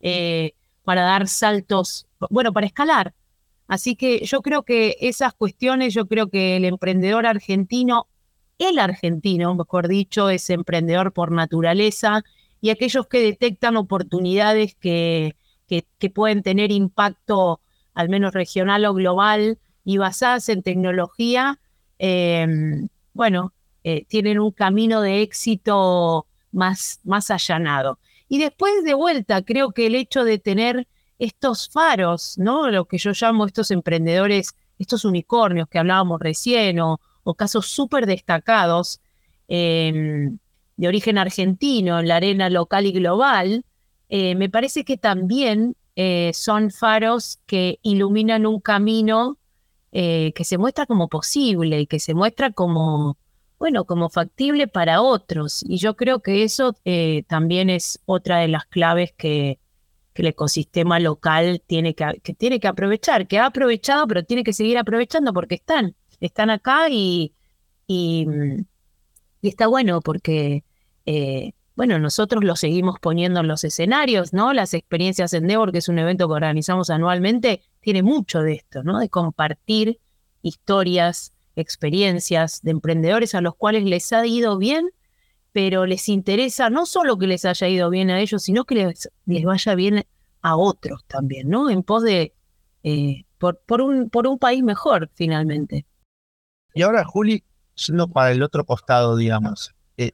eh, 0.00 0.52
para 0.84 1.02
dar 1.02 1.26
saltos, 1.28 2.06
bueno, 2.30 2.52
para 2.52 2.66
escalar. 2.66 3.14
Así 3.68 3.96
que 3.96 4.24
yo 4.24 4.42
creo 4.42 4.62
que 4.62 4.96
esas 5.00 5.34
cuestiones, 5.34 5.92
yo 5.94 6.06
creo 6.06 6.28
que 6.28 6.56
el 6.56 6.64
emprendedor 6.64 7.26
argentino, 7.26 8.06
el 8.58 8.78
argentino, 8.78 9.54
mejor 9.54 9.88
dicho, 9.88 10.30
es 10.30 10.48
emprendedor 10.50 11.12
por 11.12 11.32
naturaleza 11.32 12.22
y 12.60 12.70
aquellos 12.70 13.06
que 13.08 13.20
detectan 13.20 13.76
oportunidades 13.76 14.74
que, 14.76 15.34
que, 15.66 16.10
pueden 16.10 16.42
tener 16.42 16.70
impacto 16.70 17.60
al 17.94 18.08
menos 18.08 18.32
regional 18.32 18.84
o 18.84 18.94
global 18.94 19.58
y 19.84 19.98
basadas 19.98 20.48
en 20.48 20.62
tecnología, 20.62 21.58
em, 21.98 22.88
bueno, 23.12 23.52
eh, 23.88 24.04
tienen 24.08 24.40
un 24.40 24.50
camino 24.50 25.00
de 25.00 25.22
éxito 25.22 26.26
más, 26.50 26.98
más 27.04 27.30
allanado. 27.30 28.00
Y 28.28 28.40
después 28.40 28.82
de 28.82 28.94
vuelta, 28.94 29.42
creo 29.42 29.70
que 29.70 29.86
el 29.86 29.94
hecho 29.94 30.24
de 30.24 30.40
tener 30.40 30.88
estos 31.20 31.68
faros, 31.68 32.36
¿no? 32.36 32.68
Lo 32.68 32.86
que 32.86 32.98
yo 32.98 33.12
llamo 33.12 33.46
estos 33.46 33.70
emprendedores, 33.70 34.56
estos 34.80 35.04
unicornios 35.04 35.68
que 35.68 35.78
hablábamos 35.78 36.18
recién, 36.18 36.80
o, 36.80 36.98
casos 37.36 37.68
súper 37.68 38.06
destacados 38.06 39.00
em, 39.46 40.38
de 40.76 40.88
origen 40.88 41.16
argentino 41.16 42.00
en 42.00 42.08
la 42.08 42.16
arena 42.16 42.50
local 42.50 42.86
y 42.86 42.92
global, 42.92 43.64
eh, 44.08 44.34
me 44.34 44.50
parece 44.50 44.84
que 44.84 44.96
también 44.96 45.76
eh, 45.94 46.32
son 46.34 46.72
faros 46.72 47.38
que 47.46 47.78
iluminan 47.82 48.46
un 48.46 48.58
camino 48.60 49.38
que 49.92 50.44
se 50.44 50.58
muestra 50.58 50.84
como 50.84 51.08
posible 51.08 51.80
y 51.80 51.86
que 51.86 52.00
se 52.00 52.12
muestra 52.12 52.50
como, 52.50 53.16
bueno, 53.58 53.84
como 53.84 54.10
factible 54.10 54.68
para 54.68 55.00
otros. 55.02 55.64
Y 55.66 55.78
yo 55.78 55.96
creo 55.96 56.20
que 56.20 56.42
eso 56.42 56.76
eh, 56.84 57.24
también 57.28 57.70
es 57.70 58.00
otra 58.06 58.38
de 58.38 58.48
las 58.48 58.66
claves 58.66 59.12
que, 59.16 59.58
el 60.14 60.28
ecosistema 60.28 60.98
local 60.98 61.62
tiene 61.66 61.94
que, 61.94 62.06
tiene 62.38 62.58
que 62.58 62.68
aprovechar, 62.68 63.26
que 63.26 63.38
ha 63.38 63.44
aprovechado, 63.44 64.06
pero 64.06 64.24
tiene 64.24 64.44
que 64.44 64.54
seguir 64.54 64.78
aprovechando 64.78 65.34
porque 65.34 65.56
están, 65.56 65.94
están 66.20 66.48
acá 66.48 66.88
y, 66.88 67.34
y, 67.86 68.26
está 69.42 69.66
bueno 69.66 70.00
porque, 70.00 70.64
eh, 71.04 71.52
bueno, 71.74 71.98
nosotros 71.98 72.44
lo 72.44 72.56
seguimos 72.56 72.98
poniendo 72.98 73.40
en 73.40 73.48
los 73.48 73.62
escenarios, 73.64 74.32
¿no? 74.32 74.54
Las 74.54 74.72
experiencias 74.72 75.34
en 75.34 75.44
Endeavor, 75.44 75.70
que 75.70 75.78
es 75.78 75.88
un 75.90 75.98
evento 75.98 76.26
que 76.28 76.34
organizamos 76.34 76.88
anualmente, 76.88 77.60
tiene 77.80 78.02
mucho 78.02 78.40
de 78.40 78.54
esto, 78.54 78.82
¿no? 78.82 78.98
De 78.98 79.10
compartir 79.10 80.00
historias, 80.40 81.34
experiencias 81.56 82.62
de 82.62 82.70
emprendedores 82.70 83.34
a 83.34 83.40
los 83.40 83.56
cuales 83.56 83.84
les 83.84 84.12
ha 84.12 84.26
ido 84.26 84.58
bien, 84.58 84.90
pero 85.52 85.86
les 85.86 86.08
interesa 86.08 86.70
no 86.70 86.86
solo 86.86 87.16
que 87.18 87.26
les 87.26 87.44
haya 87.44 87.66
ido 87.68 87.90
bien 87.90 88.10
a 88.10 88.20
ellos, 88.20 88.42
sino 88.42 88.64
que 88.64 88.74
les, 88.74 89.10
vaya 89.24 89.74
bien 89.74 90.04
a 90.42 90.56
otros 90.56 91.04
también, 91.06 91.48
¿no? 91.48 91.70
En 91.70 91.82
pos 91.82 92.02
de, 92.02 92.34
eh, 92.82 93.24
por, 93.38 93.80
un, 93.80 94.10
por 94.10 94.26
un 94.26 94.38
país 94.38 94.62
mejor, 94.62 95.10
finalmente. 95.14 95.86
Y 96.74 96.82
ahora, 96.82 97.04
Juli, 97.04 97.42
yendo 97.86 98.06
para 98.06 98.32
el 98.32 98.42
otro 98.42 98.64
costado, 98.64 99.16
digamos, 99.16 99.74
eh, 99.96 100.12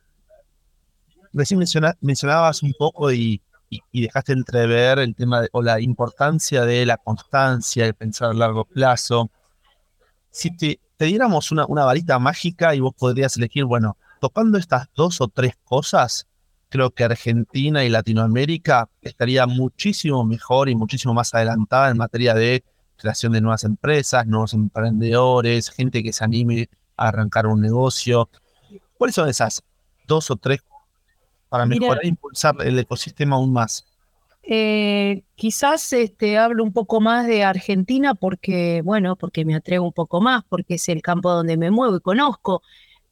recién 1.32 1.60
mencionabas 2.00 2.62
un 2.62 2.72
poco 2.78 3.12
y, 3.12 3.42
y, 3.68 4.02
dejaste 4.02 4.32
entrever 4.32 4.98
el 5.00 5.14
tema 5.14 5.46
o 5.52 5.62
la 5.62 5.80
importancia 5.80 6.64
de 6.64 6.86
la 6.86 6.98
constancia, 6.98 7.84
de 7.84 7.94
pensar 7.94 8.30
a 8.30 8.34
largo 8.34 8.64
plazo. 8.64 9.30
Si 10.30 10.56
te, 10.56 10.80
te 11.02 11.06
diéramos 11.06 11.50
una, 11.50 11.66
una 11.66 11.84
varita 11.84 12.20
mágica 12.20 12.76
y 12.76 12.78
vos 12.78 12.94
podrías 12.96 13.36
elegir, 13.36 13.64
bueno, 13.64 13.96
tocando 14.20 14.56
estas 14.56 14.86
dos 14.94 15.20
o 15.20 15.26
tres 15.26 15.56
cosas, 15.64 16.28
creo 16.68 16.92
que 16.92 17.02
Argentina 17.02 17.82
y 17.82 17.88
Latinoamérica 17.88 18.88
estaría 19.00 19.48
muchísimo 19.48 20.22
mejor 20.22 20.68
y 20.68 20.76
muchísimo 20.76 21.12
más 21.12 21.34
adelantada 21.34 21.90
en 21.90 21.96
materia 21.96 22.34
de 22.34 22.62
creación 22.94 23.32
de 23.32 23.40
nuevas 23.40 23.64
empresas, 23.64 24.28
nuevos 24.28 24.54
emprendedores, 24.54 25.70
gente 25.70 26.04
que 26.04 26.12
se 26.12 26.22
anime 26.22 26.68
a 26.96 27.08
arrancar 27.08 27.48
un 27.48 27.60
negocio. 27.60 28.30
¿Cuáles 28.96 29.16
son 29.16 29.28
esas 29.28 29.60
dos 30.06 30.30
o 30.30 30.36
tres 30.36 30.60
para 31.48 31.66
mejorar 31.66 31.98
e 32.04 32.06
impulsar 32.06 32.54
el 32.60 32.78
ecosistema 32.78 33.34
aún 33.34 33.52
más? 33.52 33.84
Eh, 34.44 35.22
quizás 35.36 35.92
este, 35.92 36.36
hablo 36.36 36.64
un 36.64 36.72
poco 36.72 37.00
más 37.00 37.26
de 37.26 37.44
Argentina 37.44 38.14
porque, 38.14 38.82
bueno, 38.82 39.16
porque 39.16 39.44
me 39.44 39.54
atrevo 39.54 39.86
un 39.86 39.92
poco 39.92 40.20
más, 40.20 40.42
porque 40.48 40.74
es 40.74 40.88
el 40.88 41.00
campo 41.00 41.30
donde 41.30 41.56
me 41.56 41.70
muevo 41.70 41.96
y 41.96 42.00
conozco, 42.00 42.62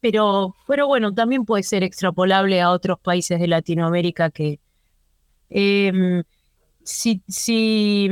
pero, 0.01 0.55
pero 0.67 0.87
bueno, 0.87 1.13
también 1.13 1.45
puede 1.45 1.63
ser 1.63 1.83
extrapolable 1.83 2.59
a 2.61 2.71
otros 2.71 2.99
países 2.99 3.39
de 3.39 3.47
Latinoamérica 3.47 4.29
que 4.29 4.59
em, 5.49 6.23
si, 6.83 7.23
si, 7.27 8.09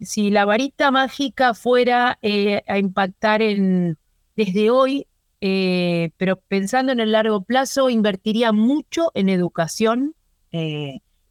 si, 0.00 0.30
la 0.30 0.44
varita 0.44 0.90
mágica 0.90 1.54
fuera 1.54 2.18
eh, 2.22 2.62
a 2.66 2.78
impactar 2.78 3.42
en, 3.42 3.98
desde 4.36 4.70
hoy, 4.70 5.06
eh, 5.40 6.10
pero 6.16 6.36
pensando 6.36 6.92
en 6.92 7.00
el 7.00 7.12
largo 7.12 7.42
plazo, 7.44 7.90
invertiría 7.90 8.52
mucho 8.52 9.10
en 9.14 9.28
educación 9.28 10.14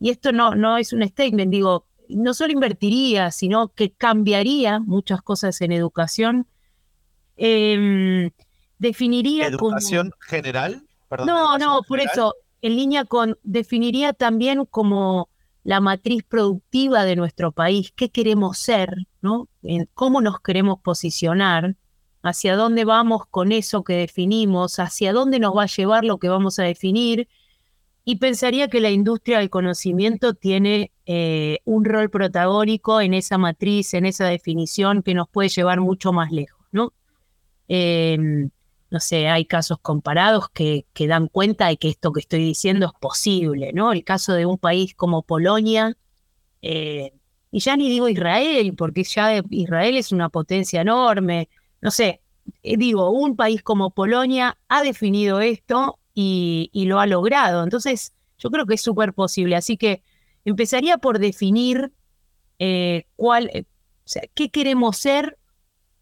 y 0.01 0.09
esto 0.09 0.31
no, 0.31 0.55
no 0.55 0.77
es 0.77 0.93
un 0.93 1.07
statement, 1.07 1.51
digo, 1.51 1.85
no 2.09 2.33
solo 2.33 2.51
invertiría, 2.51 3.29
sino 3.29 3.67
que 3.69 3.91
cambiaría 3.91 4.79
muchas 4.79 5.21
cosas 5.21 5.61
en 5.61 5.71
educación. 5.71 6.47
Em, 7.37 8.31
definiría 8.79 9.45
¿Educación 9.45 10.11
general? 10.19 10.83
no, 11.23 11.59
no, 11.59 11.81
por 11.87 11.99
eso, 11.99 12.33
en 12.63 12.77
línea 12.77 13.05
con, 13.05 13.37
definiría 13.43 14.13
también 14.13 14.65
como 14.65 15.29
la 15.63 15.79
matriz 15.79 16.23
productiva 16.23 17.05
de 17.05 17.15
nuestro 17.15 17.51
país, 17.51 17.93
qué 17.95 18.09
queremos 18.09 18.57
ser, 18.57 18.95
¿no? 19.21 19.49
cómo 19.93 20.19
nos 20.21 20.39
queremos 20.39 20.79
posicionar, 20.81 21.75
hacia 22.23 22.55
dónde 22.55 22.85
vamos 22.85 23.27
con 23.29 23.51
eso 23.51 23.83
que 23.83 23.93
definimos, 23.93 24.79
hacia 24.79 25.13
dónde 25.13 25.39
nos 25.39 25.55
va 25.55 25.63
a 25.63 25.67
llevar 25.67 26.03
lo 26.05 26.17
que 26.17 26.29
vamos 26.29 26.57
a 26.57 26.63
definir 26.63 27.27
y 28.03 28.17
pensaría 28.17 28.67
que 28.67 28.81
la 28.81 28.89
industria 28.89 29.39
del 29.39 29.49
conocimiento 29.49 30.33
tiene 30.33 30.91
eh, 31.05 31.59
un 31.65 31.85
rol 31.85 32.09
protagónico 32.09 32.99
en 32.99 33.13
esa 33.13 33.37
matriz, 33.37 33.93
en 33.93 34.05
esa 34.05 34.25
definición 34.25 35.03
que 35.03 35.13
nos 35.13 35.29
puede 35.29 35.49
llevar 35.49 35.79
mucho 35.81 36.11
más 36.11 36.31
lejos, 36.31 36.65
¿no? 36.71 36.93
Em, 37.67 38.49
no 38.89 38.99
sé, 38.99 39.29
hay 39.29 39.45
casos 39.45 39.77
comparados 39.79 40.49
que, 40.49 40.85
que, 40.93 41.07
dan 41.07 41.27
cuenta 41.27 41.67
de 41.67 41.77
que 41.77 41.89
esto 41.89 42.11
que 42.11 42.21
estoy 42.21 42.43
diciendo 42.43 42.87
es 42.87 42.99
posible, 42.99 43.71
¿no? 43.73 43.93
El 43.93 44.03
caso 44.03 44.33
de 44.33 44.45
un 44.45 44.57
país 44.57 44.95
como 44.95 45.23
Polonia, 45.23 45.95
eh, 46.61 47.13
y 47.51 47.59
ya 47.59 47.77
ni 47.77 47.89
digo 47.89 48.09
Israel, 48.09 48.73
porque 48.75 49.03
ya 49.03 49.41
Israel 49.49 49.95
es 49.97 50.11
una 50.11 50.29
potencia 50.29 50.81
enorme, 50.81 51.49
no 51.81 51.91
sé, 51.91 52.21
eh, 52.63 52.77
digo, 52.77 53.11
un 53.11 53.35
país 53.35 53.61
como 53.63 53.91
Polonia 53.91 54.57
ha 54.67 54.83
definido 54.83 55.39
esto 55.41 55.99
y, 56.21 56.85
lo 56.85 56.99
ha 56.99 57.07
logrado. 57.07 57.63
Entonces, 57.63 58.13
yo 58.37 58.49
creo 58.49 58.65
que 58.65 58.75
es 58.75 58.81
súper 58.81 59.13
posible. 59.13 59.55
Así 59.55 59.77
que 59.77 60.03
empezaría 60.45 60.97
por 60.97 61.19
definir 61.19 61.91
eh, 62.59 63.05
cuál, 63.15 63.49
eh, 63.53 63.65
qué 64.33 64.49
queremos 64.49 64.97
ser 64.97 65.37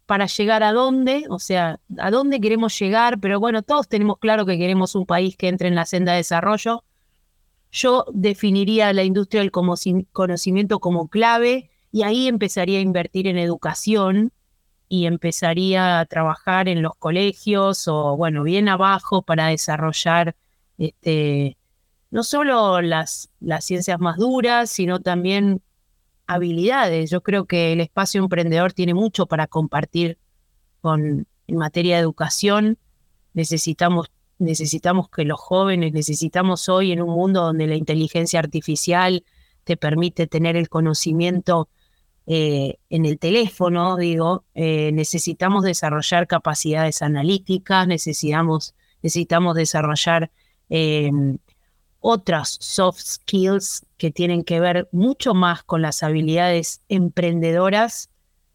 para 0.06 0.26
llegar 0.26 0.62
a 0.62 0.72
dónde, 0.72 1.24
o 1.28 1.38
sea, 1.38 1.78
a 1.98 2.10
dónde 2.10 2.40
queremos 2.40 2.76
llegar, 2.78 3.20
pero 3.20 3.38
bueno, 3.38 3.62
todos 3.62 3.88
tenemos 3.88 4.18
claro 4.18 4.44
que 4.44 4.58
queremos 4.58 4.96
un 4.96 5.06
país 5.06 5.36
que 5.36 5.48
entre 5.48 5.68
en 5.68 5.76
la 5.76 5.86
senda 5.86 6.12
de 6.12 6.18
desarrollo. 6.18 6.82
Yo 7.70 8.04
definiría 8.12 8.92
la 8.92 9.04
industria 9.04 9.42
del 9.42 9.52
conocimiento 9.52 10.80
como 10.80 11.08
clave 11.08 11.70
y 11.92 12.02
ahí 12.02 12.26
empezaría 12.26 12.78
a 12.78 12.82
invertir 12.82 13.28
en 13.28 13.38
educación 13.38 14.32
y 14.92 15.06
empezaría 15.06 16.00
a 16.00 16.04
trabajar 16.04 16.68
en 16.68 16.82
los 16.82 16.96
colegios 16.96 17.86
o, 17.86 18.16
bueno, 18.16 18.42
bien 18.42 18.68
abajo 18.68 19.22
para 19.22 19.46
desarrollar 19.46 20.34
este, 20.78 21.56
no 22.10 22.24
solo 22.24 22.82
las, 22.82 23.30
las 23.38 23.64
ciencias 23.64 24.00
más 24.00 24.16
duras, 24.16 24.68
sino 24.68 24.98
también 24.98 25.62
habilidades. 26.26 27.08
Yo 27.08 27.22
creo 27.22 27.44
que 27.44 27.72
el 27.72 27.80
espacio 27.80 28.20
emprendedor 28.20 28.72
tiene 28.72 28.92
mucho 28.92 29.26
para 29.26 29.46
compartir 29.46 30.18
con, 30.80 31.28
en 31.46 31.56
materia 31.56 31.94
de 31.94 32.02
educación. 32.02 32.76
Necesitamos, 33.32 34.10
necesitamos 34.38 35.08
que 35.08 35.24
los 35.24 35.38
jóvenes, 35.38 35.92
necesitamos 35.92 36.68
hoy 36.68 36.90
en 36.90 37.00
un 37.00 37.10
mundo 37.10 37.42
donde 37.42 37.68
la 37.68 37.76
inteligencia 37.76 38.40
artificial 38.40 39.22
te 39.62 39.76
permite 39.76 40.26
tener 40.26 40.56
el 40.56 40.68
conocimiento 40.68 41.68
eh, 42.26 42.76
en 42.90 43.06
el 43.06 43.18
teléfono, 43.18 43.96
digo, 43.96 44.44
eh, 44.54 44.92
necesitamos 44.92 45.64
desarrollar 45.64 46.26
capacidades 46.26 47.02
analíticas, 47.02 47.86
necesitamos, 47.86 48.74
necesitamos 49.02 49.56
desarrollar 49.56 50.30
em, 50.68 51.38
otras 52.00 52.56
soft 52.60 53.00
skills 53.00 53.84
que 53.96 54.10
tienen 54.10 54.44
que 54.44 54.60
ver 54.60 54.88
mucho 54.92 55.34
más 55.34 55.62
con 55.64 55.82
las 55.82 56.02
habilidades 56.02 56.82
emprendedoras 56.88 58.10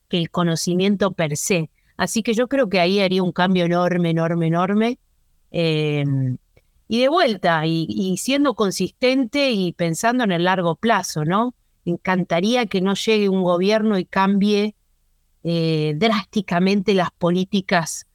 que 0.09 0.17
el 0.17 0.29
conocimiento 0.29 1.11
per 1.11 1.35
se. 1.37 1.69
Así 1.97 2.23
que 2.23 2.33
yo 2.33 2.47
creo 2.47 2.69
que 2.69 2.79
ahí 2.79 2.99
haría 2.99 3.23
un 3.23 3.31
cambio 3.31 3.65
enorme, 3.65 4.11
enorme, 4.11 4.47
enorme. 4.47 4.99
Em, 5.51 6.37
y 6.87 7.01
de 7.01 7.09
vuelta, 7.09 7.65
y, 7.65 7.87
y, 7.89 8.17
siendo 8.17 8.53
consistente 8.53 9.51
y 9.51 9.73
pensando 9.73 10.23
en 10.23 10.31
el 10.31 10.43
largo 10.43 10.75
plazo, 10.75 11.25
¿no? 11.25 11.55
Encantaría 11.85 12.65
que 12.65 12.81
no 12.81 12.95
llegue 12.95 13.29
un 13.29 13.43
gobierno 13.43 13.97
y 13.97 14.05
cambie 14.05 14.75
eh, 15.43 15.93
drásticamente 15.97 16.93
las 16.93 17.11
políticas 17.11 18.07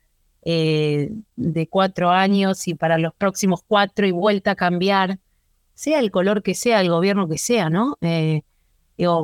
eh, 0.43 1.11
de 1.37 1.69
cuatro 1.69 2.11
años 2.11 2.67
y 2.67 2.75
para 2.75 2.99
los 2.99 3.15
próximos 3.15 3.61
cuatro 3.67 4.07
y 4.07 4.11
vuelta 4.11 4.53
a 4.53 4.57
cambiar, 4.57 5.19
sea 5.75 6.01
el 6.01 6.11
color 6.11 6.43
que 6.43 6.55
sea, 6.55 6.81
el 6.81 6.91
gobierno 6.91 7.29
que 7.29 7.39
sea, 7.39 7.71
¿no? 7.71 7.97
Eh, 8.01 8.43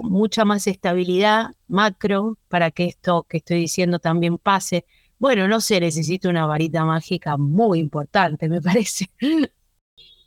mucha 0.03 0.45
más 0.45 0.67
estabilidad 0.67 1.51
macro 1.69 2.39
para 2.49 2.71
que 2.71 2.87
esto 2.87 3.27
que 3.29 3.39
estoy 3.39 3.59
diciendo 3.59 3.99
también 3.99 4.39
pase. 4.39 4.87
Bueno, 5.19 5.49
no 5.49 5.61
se 5.61 5.81
necesita 5.81 6.29
una 6.29 6.47
varita 6.47 6.85
mágica 6.85 7.37
muy 7.37 7.79
importante, 7.79 8.49
me 8.49 8.61
parece. 8.63 9.11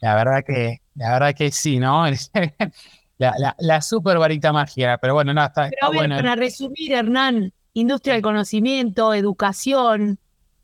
La 0.01 0.15
verdad 0.15 0.43
que, 0.45 0.81
la 0.95 1.13
verdad 1.13 1.35
que 1.35 1.51
sí, 1.51 1.79
¿no? 1.79 2.05
la, 3.19 3.55
la, 3.59 3.81
super 3.81 4.17
varita 4.17 4.53
mágica, 4.53 4.97
pero 4.97 5.13
bueno, 5.13 5.33
no, 5.33 5.43
está, 5.43 5.69
pero 5.69 5.87
a 5.87 6.07
ver, 6.07 6.09
Para 6.09 6.35
resumir, 6.35 6.93
Hernán, 6.93 7.53
industria 7.73 8.13
del 8.13 8.23
conocimiento, 8.23 9.13
educación, 9.13 10.19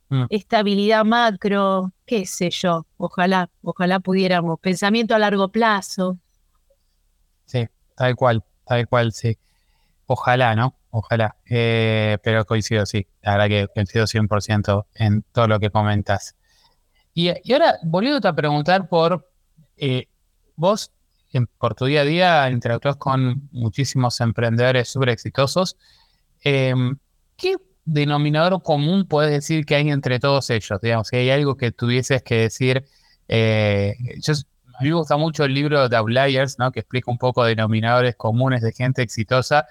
mm. 0.10 0.26
estabilidad 0.30 1.04
macro, 1.04 1.92
qué 2.06 2.26
sé 2.26 2.50
yo, 2.50 2.86
ojalá, 2.98 3.50
ojalá 3.62 4.00
pudiéramos, 4.00 4.60
pensamiento 4.60 5.14
a 5.14 5.20
largo 5.20 5.50
plazo. 5.50 6.18
Sí, 7.46 7.68
tal 7.96 8.16
cual, 8.16 8.44
tal 8.66 8.88
cual, 8.88 9.12
sí. 9.12 9.38
Ojalá, 10.08 10.56
¿no? 10.56 10.76
Ojalá. 10.92 11.36
Eh, 11.50 12.18
pero 12.24 12.46
coincido, 12.46 12.86
sí. 12.86 13.06
La 13.22 13.34
verdad 13.34 13.48
que 13.48 13.68
coincido 13.74 14.06
100% 14.06 14.86
en 14.96 15.24
todo 15.34 15.48
lo 15.48 15.60
que 15.60 15.70
comentas. 15.70 16.36
Y, 17.14 17.32
y 17.44 17.54
ahora, 17.54 17.80
volviendo 17.84 18.28
a 18.28 18.34
preguntar 18.34 18.88
por 18.88 19.30
eh, 19.78 20.08
vos, 20.56 20.92
por 21.58 21.76
tu 21.76 21.86
día 21.86 22.02
a 22.02 22.06
día 22.06 22.50
interactúas 22.50 22.98
con 22.98 23.50
muchísimos 23.52 24.20
emprendedores 24.22 24.90
súper 24.90 25.10
exitosos. 25.10 25.78
Em, 26.44 26.98
¿Qué 27.38 27.58
denominador 27.86 28.62
común 28.64 29.08
puedes 29.08 29.32
decir 29.32 29.66
que 29.66 29.76
hay 29.76 29.90
entre 29.90 30.20
todos 30.20 30.50
ellos? 30.50 30.80
Digamos, 30.82 31.08
si 31.08 31.18
hay 31.18 31.30
algo 31.30 31.58
que 31.58 31.72
tuvieses 31.72 32.24
que 32.24 32.36
decir. 32.36 32.86
Eh, 33.28 33.96
a 34.78 34.84
mí 34.84 34.90
me 34.90 34.96
gusta 34.96 35.18
mucho 35.18 35.46
el 35.46 35.54
libro 35.54 35.88
de 35.88 35.96
Outliers, 35.96 36.60
¿no? 36.60 36.72
que 36.72 36.82
explica 36.82 37.10
un 37.10 37.18
poco 37.18 37.44
denominadores 37.46 38.16
comunes 38.16 38.62
de 38.62 38.74
gente 38.74 39.02
exitosa. 39.02 39.66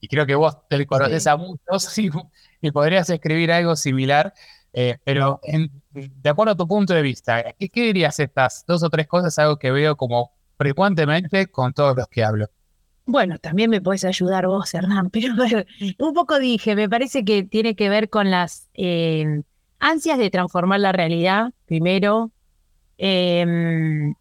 Y 0.00 0.08
creo 0.08 0.26
que 0.26 0.34
vos 0.34 0.56
te 0.68 0.86
conoces 0.86 1.26
a 1.26 1.36
muchos 1.36 1.98
y, 2.60 2.70
podrías 2.70 3.08
escribir 3.10 3.52
algo 3.52 3.76
similar. 3.76 4.32
Eh, 4.72 4.98
pero 5.04 5.40
de 5.92 6.28
acuerdo 6.28 6.52
a 6.52 6.56
tu 6.56 6.68
punto 6.68 6.92
de 6.92 7.00
vista, 7.00 7.54
¿qué, 7.58 7.68
¿qué, 7.70 7.82
dirías 7.82 8.18
estas 8.20 8.64
dos 8.66 8.82
o 8.82 8.90
tres 8.90 9.06
cosas? 9.06 9.38
Algo 9.38 9.58
que 9.58 9.70
veo 9.70 9.96
como 9.96 10.35
frecuentemente 10.56 11.46
con 11.46 11.72
todos 11.72 11.96
los 11.96 12.08
que 12.08 12.24
hablo. 12.24 12.48
Bueno, 13.04 13.38
también 13.38 13.70
me 13.70 13.80
puedes 13.80 14.04
ayudar 14.04 14.46
vos, 14.46 14.74
Hernán, 14.74 15.10
pero 15.10 15.64
un 15.98 16.14
poco 16.14 16.38
dije, 16.38 16.74
me 16.74 16.88
parece 16.88 17.24
que 17.24 17.44
tiene 17.44 17.76
que 17.76 17.88
ver 17.88 18.10
con 18.10 18.30
las 18.30 18.68
eh, 18.74 19.42
ansias 19.78 20.18
de 20.18 20.30
transformar 20.30 20.80
la 20.80 20.92
realidad, 20.92 21.52
primero. 21.66 22.32
Em, 22.98 24.14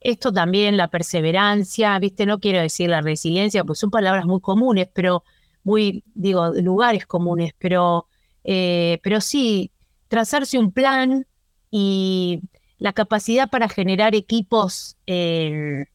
esto 0.00 0.32
también, 0.32 0.76
la 0.76 0.88
perseverancia, 0.88 1.98
viste, 1.98 2.26
no 2.26 2.38
quiero 2.40 2.60
decir 2.60 2.90
la 2.90 3.00
resiliencia, 3.00 3.64
pues 3.64 3.78
son 3.78 3.90
palabras 3.90 4.26
muy 4.26 4.40
comunes, 4.40 4.88
pero 4.92 5.24
muy, 5.62 6.04
digo, 6.14 6.48
lugares 6.54 7.06
comunes, 7.06 7.54
pero, 7.58 8.06
eh, 8.44 9.00
pero 9.02 9.20
sí, 9.20 9.70
trazarse 10.08 10.58
un 10.58 10.72
plan 10.72 11.26
y 11.70 12.40
la 12.78 12.92
capacidad 12.92 13.48
para 13.50 13.68
generar 13.68 14.14
equipos, 14.14 14.96
eh, 15.06 15.86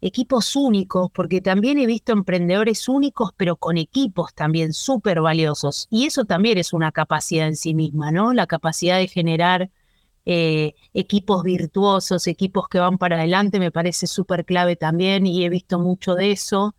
equipos 0.00 0.56
únicos, 0.56 1.10
porque 1.12 1.40
también 1.40 1.78
he 1.78 1.86
visto 1.86 2.12
emprendedores 2.12 2.88
únicos, 2.88 3.32
pero 3.36 3.56
con 3.56 3.78
equipos 3.78 4.34
también 4.34 4.72
súper 4.72 5.20
valiosos. 5.20 5.86
Y 5.90 6.06
eso 6.06 6.24
también 6.24 6.58
es 6.58 6.72
una 6.72 6.92
capacidad 6.92 7.46
en 7.46 7.56
sí 7.56 7.74
misma, 7.74 8.10
¿no? 8.10 8.32
La 8.32 8.46
capacidad 8.46 8.98
de 8.98 9.08
generar 9.08 9.70
eh, 10.24 10.74
equipos 10.94 11.42
virtuosos, 11.42 12.26
equipos 12.26 12.68
que 12.68 12.78
van 12.78 12.98
para 12.98 13.16
adelante, 13.16 13.58
me 13.58 13.72
parece 13.72 14.06
súper 14.06 14.44
clave 14.44 14.76
también 14.76 15.26
y 15.26 15.44
he 15.44 15.48
visto 15.48 15.78
mucho 15.78 16.14
de 16.14 16.32
eso. 16.32 16.74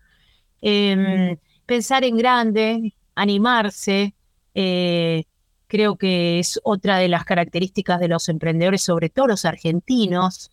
Em, 0.62 1.38
pensar 1.66 2.04
en 2.06 2.18
grande, 2.18 2.94
animarse, 3.16 4.16
eh, 4.56 5.26
creo 5.74 5.96
que 5.96 6.38
es 6.38 6.60
otra 6.64 7.00
de 7.00 7.08
las 7.08 7.26
características 7.26 8.00
de 8.00 8.08
los 8.08 8.30
emprendedores, 8.30 8.84
sobre 8.84 9.10
todo 9.10 9.26
los 9.26 9.44
argentinos. 9.44 10.52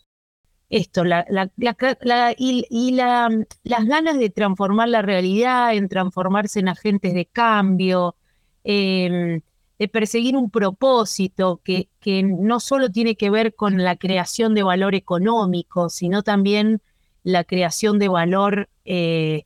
Esto, 0.71 1.05
y, 2.39 2.93
las 2.93 3.85
ganas 3.85 4.19
de 4.19 4.31
transformar 4.31 4.89
la 4.89 5.03
realidad, 5.03 5.75
en 5.75 5.91
transformarse 5.91 6.61
en 6.61 6.69
agentes 6.69 7.13
de 7.13 7.27
cambio, 7.27 8.17
em, 8.65 9.43
de 9.79 9.89
perseguir 9.89 10.39
un 10.39 10.51
propósito 10.51 11.61
que, 11.63 11.91
que 12.01 12.23
no 12.23 12.59
solo 12.59 12.89
tiene 12.89 13.15
que 13.17 13.29
ver 13.29 13.55
con 13.55 13.77
la 13.77 13.97
creación 13.97 14.55
de 14.55 14.63
valor 14.63 14.95
económico, 14.95 15.91
sino 15.91 16.23
también 16.23 16.81
la 17.25 17.45
creación 17.45 17.99
de 17.99 18.09
valor, 18.09 18.71
eh, 18.87 19.45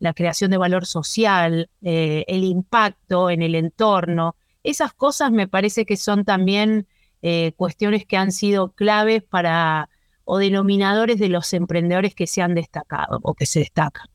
la 0.00 0.12
creación 0.12 0.50
de 0.50 0.58
valor 0.58 0.84
social, 0.84 1.70
eh, 1.80 2.26
el 2.28 2.44
impacto 2.44 3.30
en 3.30 3.40
el 3.40 3.54
entorno. 3.54 4.36
Esas 4.68 4.92
cosas 4.92 5.30
me 5.30 5.48
parece 5.48 5.86
que 5.86 5.96
son 5.96 6.24
también 6.24 6.86
eh, 7.22 7.52
cuestiones 7.56 8.06
que 8.06 8.16
han 8.16 8.32
sido 8.32 8.72
claves 8.72 9.22
para 9.22 9.88
o 10.24 10.38
denominadores 10.38 11.18
de 11.18 11.28
los 11.28 11.52
emprendedores 11.54 12.14
que 12.14 12.26
se 12.26 12.42
han 12.42 12.54
destacado 12.54 13.18
o 13.22 13.34
que 13.34 13.46
se 13.46 13.60
destacan. 13.60 14.06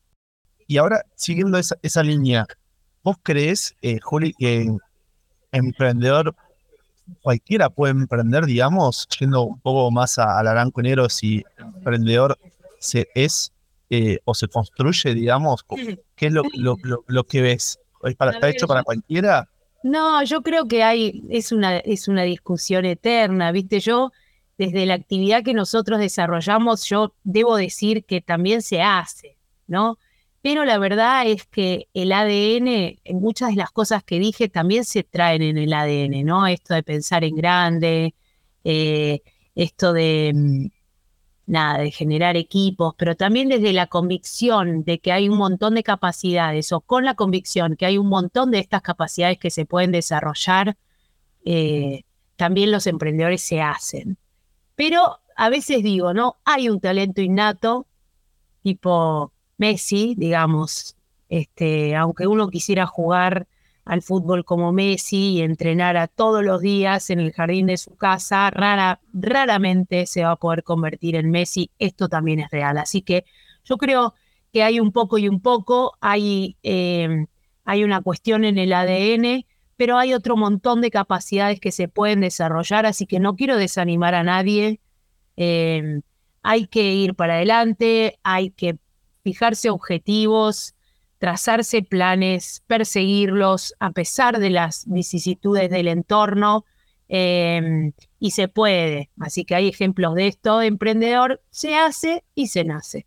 Y 0.68 0.78
ahora, 0.78 1.02
siguiendo 1.16 1.58
esa, 1.58 1.76
esa 1.82 2.04
línea, 2.04 2.46
¿vos 3.04 3.18
crees, 3.24 3.76
Juli, 4.04 4.34
que 4.34 4.70
emprendedor, 5.52 6.36
cualquiera 7.22 7.70
puede 7.70 7.92
emprender, 7.94 8.46
digamos, 8.46 9.08
yendo 9.20 9.44
un 9.44 9.60
poco 9.60 9.90
más 9.90 10.18
al 10.20 10.48
aranco 10.48 10.82
negro, 10.82 11.10
si 11.10 11.44
emprendedor 11.58 12.38
se 12.80 13.08
es 13.16 13.52
eh, 13.90 14.20
o 14.26 14.34
se 14.34 14.48
construye, 14.48 15.14
digamos, 15.14 15.66
¿qué 16.16 16.28
es 16.28 16.34
lo, 16.34 16.44
lo, 17.08 17.24
que 17.24 17.42
ves? 17.42 17.80
¿Está 18.04 18.50
hecho 18.50 18.68
para 18.68 18.84
cualquiera? 18.84 19.48
No, 19.84 20.24
yo 20.24 20.42
creo 20.42 20.68
que 20.68 20.84
hay, 20.84 21.24
es 21.30 21.52
una, 21.52 21.78
es 21.78 22.08
una 22.08 22.24
discusión 22.24 22.86
eterna, 22.86 23.52
viste, 23.52 23.80
yo 23.80 24.12
desde 24.58 24.86
la 24.86 24.96
actividad 24.96 25.44
que 25.44 25.54
nosotros 25.54 26.00
desarrollamos, 26.00 26.86
yo 26.86 27.14
debo 27.24 27.58
decir 27.58 28.06
que 28.06 28.22
también 28.22 28.62
se 28.62 28.82
hace, 28.82 29.38
¿no? 29.68 29.98
pero 30.44 30.66
la 30.66 30.78
verdad 30.78 31.26
es 31.26 31.48
que 31.48 31.88
el 31.94 32.12
ADN, 32.12 33.00
muchas 33.18 33.52
de 33.52 33.56
las 33.56 33.72
cosas 33.72 34.04
que 34.04 34.20
dije 34.20 34.50
también 34.50 34.84
se 34.84 35.04
traen 35.04 35.42
en 35.42 35.58
el 35.58 35.72
ADN, 35.74 36.26
¿no? 36.26 36.46
Esto 36.48 36.74
de 36.74 36.84
pensar 36.84 37.24
en 37.24 37.36
grande, 37.38 38.14
eh, 38.66 39.22
esto 39.56 39.94
de, 39.94 40.34
mm, 40.36 40.66
nada, 41.46 41.80
de 41.80 41.92
generar 41.92 42.38
equipos, 42.38 42.96
pero 42.98 43.16
también 43.16 43.50
desde 43.50 43.74
la 43.74 43.88
convicción 43.88 44.84
de 44.84 45.00
que 45.00 45.12
hay 45.12 45.30
un 45.30 45.38
montón 45.38 45.76
de 45.76 45.84
capacidades 45.84 46.72
o 46.72 46.82
con 46.82 47.06
la 47.06 47.16
convicción 47.16 47.76
que 47.76 47.86
hay 47.86 47.98
un 47.98 48.08
montón 48.08 48.52
de 48.52 48.60
estas 48.60 48.82
capacidades 48.82 49.38
que 49.38 49.50
se 49.50 49.66
pueden 49.66 49.92
desarrollar, 49.92 50.78
eh, 51.46 52.04
también 52.36 52.72
los 52.72 52.88
emprendedores 52.88 53.42
se 53.42 53.62
hacen. 53.62 54.18
Pero 54.76 55.20
a 55.36 55.50
veces 55.50 55.84
digo, 55.84 56.14
¿no? 56.14 56.38
Hay 56.46 56.70
un 56.70 56.80
talento 56.80 57.22
innato, 57.22 57.88
tipo 58.62 59.34
Messi, 59.58 60.16
digamos, 60.18 60.96
este, 61.30 61.96
aunque 61.96 62.28
uno 62.28 62.50
quisiera 62.50 62.86
jugar 62.86 63.48
al 63.86 64.02
fútbol 64.02 64.46
como 64.46 64.72
Messi 64.72 65.34
y 65.34 65.42
entrenara 65.42 66.08
todos 66.08 66.44
los 66.44 66.62
días 66.62 67.10
en 67.10 67.20
el 67.20 67.34
jardín 67.34 67.68
de 67.68 67.78
su 67.78 67.96
casa, 67.96 68.50
rara, 68.50 69.02
raramente 69.14 70.06
se 70.06 70.24
va 70.24 70.32
a 70.32 70.36
poder 70.38 70.64
convertir 70.64 71.16
en 71.16 71.32
Messi. 71.32 71.72
Esto 71.80 72.08
también 72.08 72.40
es 72.40 72.50
real. 72.50 72.78
Así 72.78 73.02
que 73.02 73.26
yo 73.66 73.78
creo 73.78 74.14
que 74.54 74.64
hay 74.64 74.80
un 74.80 74.92
poco 74.92 75.18
y 75.18 75.28
un 75.28 75.42
poco, 75.42 75.98
hay, 76.00 76.58
eh, 76.64 77.26
hay 77.66 77.84
una 77.84 78.02
cuestión 78.02 78.46
en 78.46 78.58
el 78.58 78.72
ADN, 78.72 79.46
pero 79.76 79.98
hay 79.98 80.14
otro 80.14 80.38
montón 80.38 80.82
de 80.82 80.92
capacidades 80.92 81.60
que 81.60 81.72
se 81.72 81.88
pueden 81.88 82.22
desarrollar, 82.22 82.86
así 82.86 83.06
que 83.06 83.20
no 83.20 83.36
quiero 83.36 83.58
desanimar 83.58 84.16
a 84.16 84.24
nadie. 84.24 84.80
Eh, 85.36 86.02
hay 86.44 86.68
que 86.68 86.94
ir 86.94 87.16
para 87.16 87.36
adelante, 87.36 88.20
hay 88.24 88.52
que 88.52 88.78
fijarse 89.24 89.70
objetivos, 89.70 90.76
trazarse 91.24 91.84
planes, 91.84 92.64
perseguirlos 92.68 93.74
a 93.80 93.92
pesar 93.92 94.40
de 94.40 94.50
las 94.50 94.84
vicisitudes 94.88 95.70
del 95.70 95.88
entorno. 95.88 96.66
Em, 97.08 97.94
y 98.20 98.32
se 98.32 98.50
puede. 98.50 99.10
Así 99.22 99.46
que 99.46 99.56
hay 99.56 99.70
ejemplos 99.70 100.16
de 100.16 100.28
esto. 100.28 100.62
Emprendedor 100.62 101.42
se 101.50 101.78
hace 101.78 102.26
y 102.36 102.48
se 102.48 102.66
nace. 102.66 103.06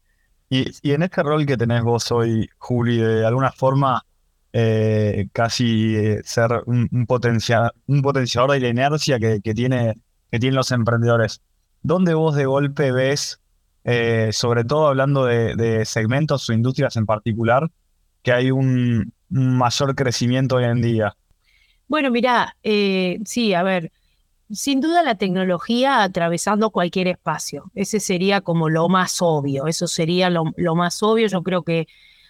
Y, 0.49 0.65
en 0.91 1.03
este 1.03 1.23
rol 1.23 1.45
que 1.45 1.59
tenés 1.59 1.83
vos 1.83 2.11
hoy, 2.11 2.49
Juli, 2.57 2.97
de 2.97 3.27
alguna 3.27 3.53
forma 3.53 4.07
eh, 4.51 5.29
casi 5.35 5.97
eh, 5.97 6.23
ser 6.25 6.63
un, 6.65 6.89
un, 6.91 7.01
un, 7.01 8.03
potenciador 8.03 8.53
de 8.53 8.61
la 8.61 8.69
inercia 8.69 9.19
que, 9.19 9.41
tiene, 9.53 9.93
que 10.31 10.39
tienen 10.39 10.55
los 10.55 10.73
emprendedores, 10.73 11.43
¿dónde 11.83 12.15
vos 12.15 12.35
de 12.35 12.47
golpe 12.47 12.93
ves 12.93 13.43
eh, 13.89 14.31
sobre 14.33 14.65
todo 14.65 14.89
hablando 14.89 15.27
de, 15.27 15.85
segmentos 15.85 16.49
o 16.49 16.53
industrias 16.53 16.97
en 16.97 17.07
particular, 17.07 17.71
que 18.27 18.33
hay 18.33 18.51
un, 18.51 19.13
mayor 19.29 19.95
crecimiento 19.95 20.57
hoy 20.57 20.65
en 20.65 20.83
día? 20.83 21.17
Bueno, 21.87 22.11
mira, 22.11 22.57
eh, 22.65 23.21
sí, 23.25 23.55
a 23.55 23.63
ver, 23.63 23.93
sin 24.51 24.81
duda 24.81 25.05
la 25.05 25.15
tecnología 25.15 26.03
atravesando 26.03 26.71
cualquier 26.71 27.07
espacio, 27.07 27.71
ese 27.77 28.01
sería 28.01 28.41
como 28.41 28.69
lo 28.69 28.89
más 28.89 29.23
obvio, 29.23 29.69
eso 29.69 29.87
sería 29.87 30.29
lo, 30.29 30.75
más 30.75 31.05
obvio, 31.05 31.29
yo 31.29 31.45
creo 31.45 31.63
que 31.63 31.87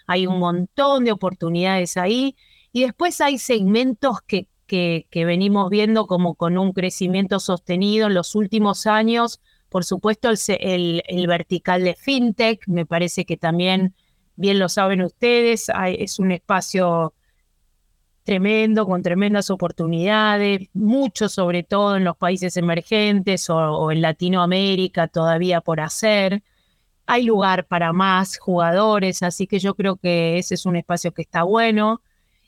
hay 0.06 0.26
un 0.26 0.38
montón 0.38 1.06
de 1.06 1.12
oportunidades 1.12 1.96
ahí 1.96 2.36
y 2.72 2.82
después 2.82 3.22
hay 3.22 3.38
segmentos 3.38 4.18
que, 4.26 4.48
que, 4.66 5.06
que 5.08 5.24
venimos 5.24 5.70
viendo 5.70 6.06
como 6.06 6.34
con 6.34 6.58
un 6.58 6.74
crecimiento 6.74 7.40
sostenido 7.40 8.08
en 8.08 8.12
los 8.12 8.34
últimos 8.34 8.86
años, 8.86 9.40
por 9.70 9.86
supuesto, 9.86 10.28
el, 10.58 11.26
vertical 11.26 11.84
de 11.84 11.94
FinTech, 11.94 12.68
me 12.68 12.84
parece 12.84 13.24
que 13.24 13.38
también, 13.38 13.94
bien 14.36 14.58
lo 14.58 14.68
saben 14.68 15.02
ustedes, 15.02 15.66
es 15.98 16.18
un 16.18 16.32
espacio 16.32 17.14
tremendo, 18.26 18.86
con 18.86 19.02
tremendas 19.02 19.50
oportunidades, 19.50 20.68
mucho 20.74 21.28
sobre 21.28 21.62
todo 21.62 21.96
en 21.96 22.04
los 22.04 22.16
países 22.16 22.56
emergentes 22.56 23.48
o, 23.48 23.92
en 23.92 24.02
Latinoamérica 24.02 25.06
todavía 25.06 25.60
por 25.60 25.80
hacer. 25.80 26.42
Hay 27.06 27.22
lugar 27.22 27.66
para 27.66 27.92
más 27.92 28.36
jugadores, 28.38 29.22
así 29.22 29.46
que 29.46 29.60
yo 29.60 29.74
creo 29.76 29.96
que 29.96 30.38
ese 30.38 30.54
es 30.54 30.66
un 30.66 30.74
espacio 30.74 31.12
que 31.12 31.22
está 31.22 31.44
bueno. 31.44 32.02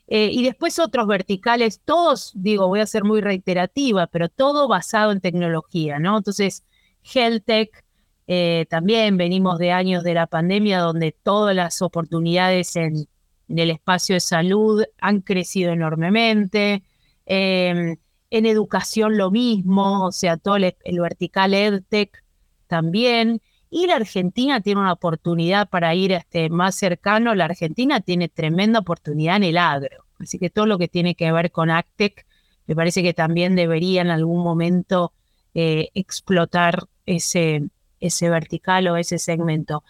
Eh, 0.09 0.31
y 0.33 0.43
después 0.43 0.81
otros 0.81 1.07
verticales, 1.07 1.81
todos, 1.85 2.33
digo, 2.35 2.67
voy 2.67 2.81
a 2.81 2.87
ser 2.87 3.05
muy 3.05 3.21
reiterativa, 3.21 4.09
pero 4.09 4.29
todo 4.29 4.67
basado 4.67 5.13
en 5.13 5.21
tecnología, 5.21 6.01
¿no? 6.01 6.19
Entonces, 6.19 6.65
HealthTech. 7.05 7.85
Eh, 8.31 8.67
también 8.69 9.17
venimos 9.17 9.59
de 9.59 9.73
años 9.73 10.05
de 10.05 10.13
la 10.13 10.27
pandemia 10.27 10.81
donde 10.81 11.13
todas 11.13 11.57
las 11.57 11.81
oportunidades 11.81 12.77
en, 12.77 13.09
el 13.49 13.71
espacio 13.71 14.17
de 14.17 14.21
salud 14.21 14.85
han 15.01 15.23
crecido 15.23 15.73
enormemente. 15.73 16.83
Em, 17.25 17.97
en 18.31 18.47
educación 18.47 19.17
lo 19.17 19.31
mismo, 19.31 20.05
o 20.05 20.13
sea, 20.13 20.37
todo 20.37 20.57
el, 20.57 20.75
vertical 21.01 21.55
EdTech 21.55 22.23
también. 22.67 23.41
Y 23.71 23.87
la 23.87 23.97
Argentina 23.97 24.61
tiene 24.61 24.83
una 24.83 24.93
oportunidad 24.93 25.71
para 25.71 25.95
ir 25.95 26.13
este, 26.13 26.51
más 26.51 26.75
cercano. 26.75 27.35
La 27.35 27.47
Argentina 27.47 28.01
tiene 28.01 28.29
tremenda 28.29 28.81
oportunidad 28.81 29.37
en 29.37 29.45
el 29.45 29.57
agro. 29.59 30.05
Así 30.19 30.39
que 30.39 30.51
todo 30.51 30.67
lo 30.67 30.79
que 30.79 30.89
tiene 30.89 31.15
que 31.15 31.33
ver 31.33 31.51
con 31.51 31.71
AgTech, 31.71 32.27
me 32.67 32.77
parece 32.77 33.03
que 33.03 33.15
también 33.15 33.57
debería 33.57 34.03
en 34.03 34.11
algún 34.11 34.43
momento 34.43 35.15
eh, 35.55 35.89
explotar 35.95 36.89
ese, 37.07 37.71
ese 38.01 38.31
vertical 38.31 38.89
o 38.89 38.97
ese 38.97 39.19
segmento. 39.19 39.83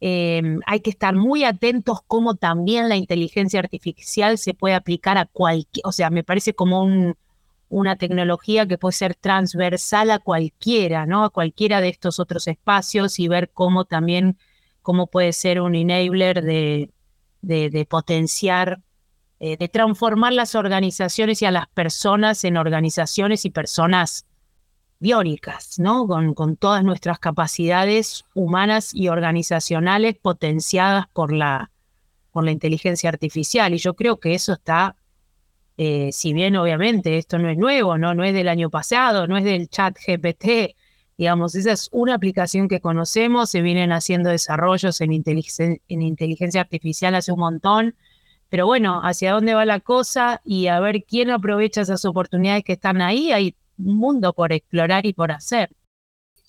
Em, 0.00 0.60
hay 0.66 0.80
que 0.80 0.90
estar 0.90 1.14
muy 1.16 1.44
atentos 1.44 1.98
cómo 2.06 2.36
también 2.36 2.88
la 2.88 2.96
inteligencia 2.96 3.58
artificial 3.60 4.38
se 4.38 4.54
puede 4.54 4.74
aplicar 4.74 5.18
a 5.18 5.26
cualquier, 5.26 5.84
o 5.84 5.92
sea, 5.92 6.08
me 6.10 6.22
parece 6.22 6.54
como 6.54 6.82
un, 6.82 7.16
una 7.68 7.96
tecnología 7.96 8.66
que 8.66 8.78
puede 8.78 8.92
ser 8.92 9.14
transversal 9.14 10.10
a 10.10 10.18
cualquiera, 10.20 11.06
¿no? 11.06 11.24
A 11.24 11.30
cualquiera 11.30 11.80
de 11.80 11.88
estos 11.88 12.20
otros 12.20 12.46
espacios 12.48 13.18
y 13.18 13.28
ver 13.28 13.50
cómo 13.50 13.84
también, 13.84 14.38
cómo 14.82 15.08
puede 15.08 15.32
ser 15.32 15.60
un 15.60 15.74
enabler 15.74 16.42
de, 16.42 16.90
de, 17.42 17.86
potenciar, 17.88 18.80
eh, 19.40 19.56
de 19.56 19.68
transformar 19.68 20.32
las 20.32 20.54
organizaciones 20.54 21.42
y 21.42 21.46
a 21.46 21.50
las 21.50 21.68
personas 21.68 22.44
en 22.44 22.56
organizaciones 22.56 23.44
y 23.44 23.50
personas 23.50 24.26
biónicas, 25.00 25.78
¿no? 25.78 26.06
Con, 26.06 26.56
todas 26.56 26.84
nuestras 26.84 27.18
capacidades 27.18 28.24
humanas 28.34 28.94
y 28.94 29.08
organizacionales 29.08 30.16
potenciadas 30.16 31.06
por 31.08 31.32
la, 31.32 31.70
por 32.32 32.44
la 32.44 32.50
inteligencia 32.50 33.08
artificial. 33.08 33.74
Y 33.74 33.78
yo 33.78 33.94
creo 33.94 34.18
que 34.18 34.34
eso 34.34 34.54
está 34.54 34.96
eh, 35.80 36.10
si 36.10 36.32
bien 36.32 36.56
obviamente 36.56 37.18
esto 37.18 37.38
no 37.38 37.48
es 37.48 37.56
nuevo, 37.56 37.98
¿no? 37.98 38.12
no 38.12 38.24
es 38.24 38.34
del 38.34 38.48
año 38.48 38.68
pasado, 38.68 39.28
no 39.28 39.36
es 39.36 39.44
del 39.44 39.68
chat 39.68 39.96
GPT, 39.96 40.74
digamos, 41.16 41.54
esa 41.54 41.70
es 41.70 41.88
una 41.92 42.14
aplicación 42.14 42.66
que 42.68 42.80
conocemos, 42.80 43.50
se 43.50 43.62
vienen 43.62 43.92
haciendo 43.92 44.28
desarrollos 44.30 45.00
en, 45.00 45.12
en 45.12 46.02
inteligencia 46.02 46.60
artificial 46.60 47.14
hace 47.14 47.30
un 47.30 47.38
montón, 47.38 47.94
pero 48.48 48.66
bueno, 48.66 49.00
hacia 49.04 49.32
dónde 49.32 49.54
va 49.54 49.64
la 49.64 49.78
cosa 49.78 50.40
y 50.44 50.66
a 50.66 50.80
ver 50.80 51.04
quién 51.04 51.30
aprovecha 51.30 51.82
esas 51.82 52.04
oportunidades 52.04 52.64
que 52.64 52.72
están 52.72 53.00
ahí, 53.00 53.30
hay 53.30 53.54
mundo 53.78 54.32
por 54.32 54.52
explorar 54.52 55.06
y 55.06 55.12
por 55.12 55.32
hacer. 55.32 55.70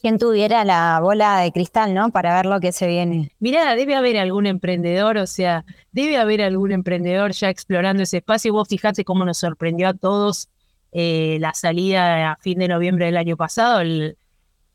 Quien 0.02 0.18
tuviera 0.18 0.63
la 0.63 1.00
bola 1.02 1.39
de 1.39 1.52
cristal, 1.52 1.94
¿no? 1.94 2.10
Para 2.12 2.36
ver 2.36 2.46
lo 2.46 2.60
que 2.60 2.72
se 2.72 2.88
viene. 2.88 3.32
Mirá, 3.39 3.76
debe 3.76 3.96
haber 3.96 4.18
algún 4.18 4.46
emprendedor, 4.46 5.18
o 5.18 5.28
sea, 5.28 5.65
debe 5.92 6.18
haber 6.18 6.42
algún 6.42 6.72
emprendedor 6.72 7.34
ya 7.34 7.50
explorando 7.50 8.04
ese 8.04 8.18
espacio. 8.18 8.54
Vos 8.54 8.70
fijate 8.70 9.04
cómo 9.04 9.26
nos 9.26 9.39
sorprendió 9.39 9.89
a 9.89 9.94
todos 9.94 10.50
eh, 10.92 11.38
la 11.39 11.54
salida 11.54 12.32
a 12.32 12.36
fin 12.38 12.60
de 12.60 12.68
noviembre 12.68 13.06
del 13.06 13.18
año 13.18 13.38
pasado, 13.38 13.82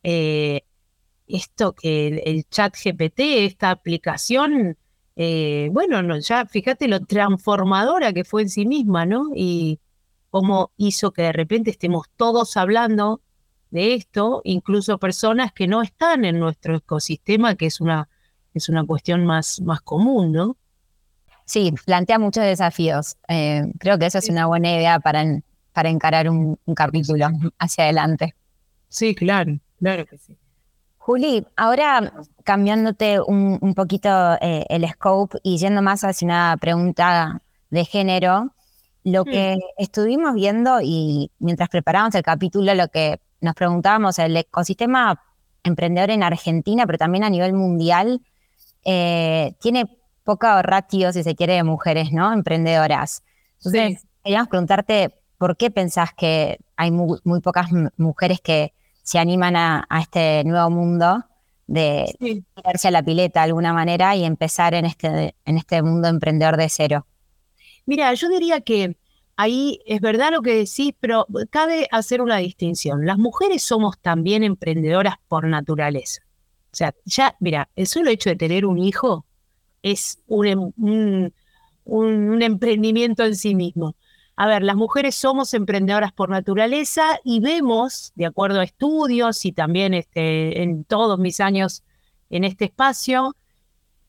eh, 0.03 0.61
esto 1.27 1.73
que 1.73 2.07
el, 2.23 2.45
chat 2.45 2.75
GPT, 2.75 3.45
esta 3.45 3.71
aplicación, 3.71 4.77
eh, 5.15 5.69
bueno, 5.71 6.19
ya 6.19 6.45
fíjate 6.45 6.87
lo 6.87 7.01
transformadora 7.01 8.13
que 8.13 8.23
fue 8.23 8.43
en 8.43 8.49
sí 8.49 8.65
misma, 8.65 9.05
¿no? 9.05 9.31
Y 9.35 9.79
cómo 10.35 10.73
hizo 10.75 11.13
que 11.13 11.21
de 11.21 11.31
repente 11.31 11.71
estemos 11.71 12.07
todos 12.17 12.57
hablando 12.57 13.21
de 13.69 13.93
esto, 13.93 14.41
incluso 14.43 14.97
personas 14.97 15.53
que 15.53 15.65
no 15.65 15.81
están 15.81 16.25
en 16.25 16.41
nuestro 16.41 16.75
ecosistema, 16.75 17.55
que 17.55 17.67
es 17.67 17.79
una, 17.79 18.09
es 18.53 18.67
una 18.67 18.83
cuestión 18.83 19.25
más, 19.25 19.61
más 19.61 19.79
común, 19.79 20.33
¿no? 20.33 20.57
Sí, 21.45 21.73
plantea 21.85 22.19
muchos 22.19 22.43
desafíos. 22.43 23.15
Eh, 23.29 23.63
creo 23.79 23.97
que 23.97 24.07
eso 24.07 24.17
es 24.17 24.27
una 24.27 24.45
buena 24.45 24.73
idea 24.73 24.99
para, 24.99 25.23
para 25.71 25.87
encarar 25.87 26.29
un, 26.29 26.59
capítulo 26.75 27.27
hacia 27.57 27.85
adelante. 27.85 28.35
Sí, 28.89 29.15
claro, 29.15 29.57
claro 29.79 30.05
que 30.05 30.17
sí. 30.17 30.37
Juli, 30.97 31.47
ahora 31.55 32.11
cambiándote 32.43 33.21
un, 33.21 33.73
poquito 33.73 34.09
eh, 34.41 34.65
el 34.67 34.85
scope 34.89 35.37
y 35.43 35.59
yendo 35.59 35.81
más 35.81 36.03
hacia 36.03 36.25
una 36.25 36.57
pregunta 36.59 37.41
de 37.69 37.85
género, 37.85 38.54
lo 39.05 39.21
mm. 39.21 39.25
que 39.25 39.57
estuvimos 39.77 40.33
viendo 40.33 40.79
y 40.81 41.31
mientras 41.39 41.69
preparamos 41.69 42.13
el 42.15 42.23
capítulo, 42.23 42.73
lo 42.73 42.89
que 42.89 43.21
nos 43.39 43.53
preguntábamos, 43.53 44.19
el 44.19 44.35
ecosistema 44.35 45.21
emprendedor 45.63 46.09
en 46.09 46.23
Argentina, 46.23 46.85
pero 46.85 46.97
también 46.97 47.23
a 47.23 47.29
nivel 47.29 47.53
mundial, 47.53 48.21
eh, 48.83 49.53
tiene 49.59 49.85
poca 50.23 50.61
ratio, 50.63 51.13
si 51.13 51.23
se 51.23 51.35
quiere, 51.35 51.53
de 51.53 51.63
mujeres, 51.63 52.11
¿no? 52.11 52.33
Emprendedoras. 52.33 53.23
Entonces, 53.57 54.05
queríamos 54.23 54.49
preguntarte, 54.49 55.15
¿por 55.37 55.55
qué 55.55 55.69
pensás 55.69 56.09
que 56.13 56.57
hay 56.75 56.89
muy, 56.89 57.19
pocas 57.41 57.67
mujeres 57.97 58.41
que 58.41 58.73
se 59.03 59.19
animan 59.19 59.55
a, 59.55 59.87
este 60.01 60.43
nuevo 60.45 60.71
mundo 60.71 61.23
de 61.67 62.15
tirarse 62.55 62.87
a 62.87 62.91
la 62.91 63.03
pileta 63.03 63.41
de 63.41 63.45
alguna 63.45 63.71
manera 63.71 64.15
y 64.15 64.23
empezar 64.23 64.73
en 64.73 64.85
este, 64.85 65.35
en 65.45 65.57
este 65.57 65.83
mundo 65.83 66.07
emprendedor 66.07 66.57
de 66.57 66.69
cero? 66.69 67.05
Mira, 67.85 68.13
yo 68.13 68.29
diría 68.29 68.61
que 68.61 68.97
ahí 69.35 69.79
es 69.85 70.01
verdad 70.01 70.31
lo 70.31 70.41
que 70.41 70.55
decís, 70.55 70.93
pero 70.99 71.27
cabe 71.49 71.87
hacer 71.91 72.21
una 72.21 72.37
distinción. 72.37 73.05
Las 73.05 73.17
mujeres 73.17 73.63
somos 73.63 73.99
también 73.99 74.43
emprendedoras 74.43 75.15
por 75.27 75.47
naturaleza. 75.47 76.21
O 76.71 76.75
sea, 76.75 76.93
ya, 77.05 77.35
mira, 77.39 77.69
el 77.75 77.87
solo 77.87 78.09
hecho 78.09 78.29
de 78.29 78.35
tener 78.35 78.65
un 78.65 78.77
hijo 78.77 79.25
es 79.81 80.19
un, 80.27 80.47
em, 80.47 81.31
un, 81.85 82.41
emprendimiento 82.41 83.23
en 83.23 83.35
sí 83.35 83.55
mismo. 83.55 83.95
A 84.35 84.47
ver, 84.47 84.63
las 84.63 84.75
mujeres 84.75 85.15
somos 85.15 85.53
emprendedoras 85.53 86.11
por 86.11 86.29
naturaleza 86.29 87.19
y 87.23 87.39
vemos, 87.39 88.11
de 88.15 88.25
acuerdo 88.25 88.59
a 88.59 88.65
estudios 88.65 89.45
y 89.45 89.53
también 89.53 89.93
este, 89.93 90.63
en 90.63 90.83
todos 90.83 91.19
mis 91.19 91.39
años 91.39 91.83
en 92.29 92.43
este 92.43 92.65
espacio, 92.65 93.35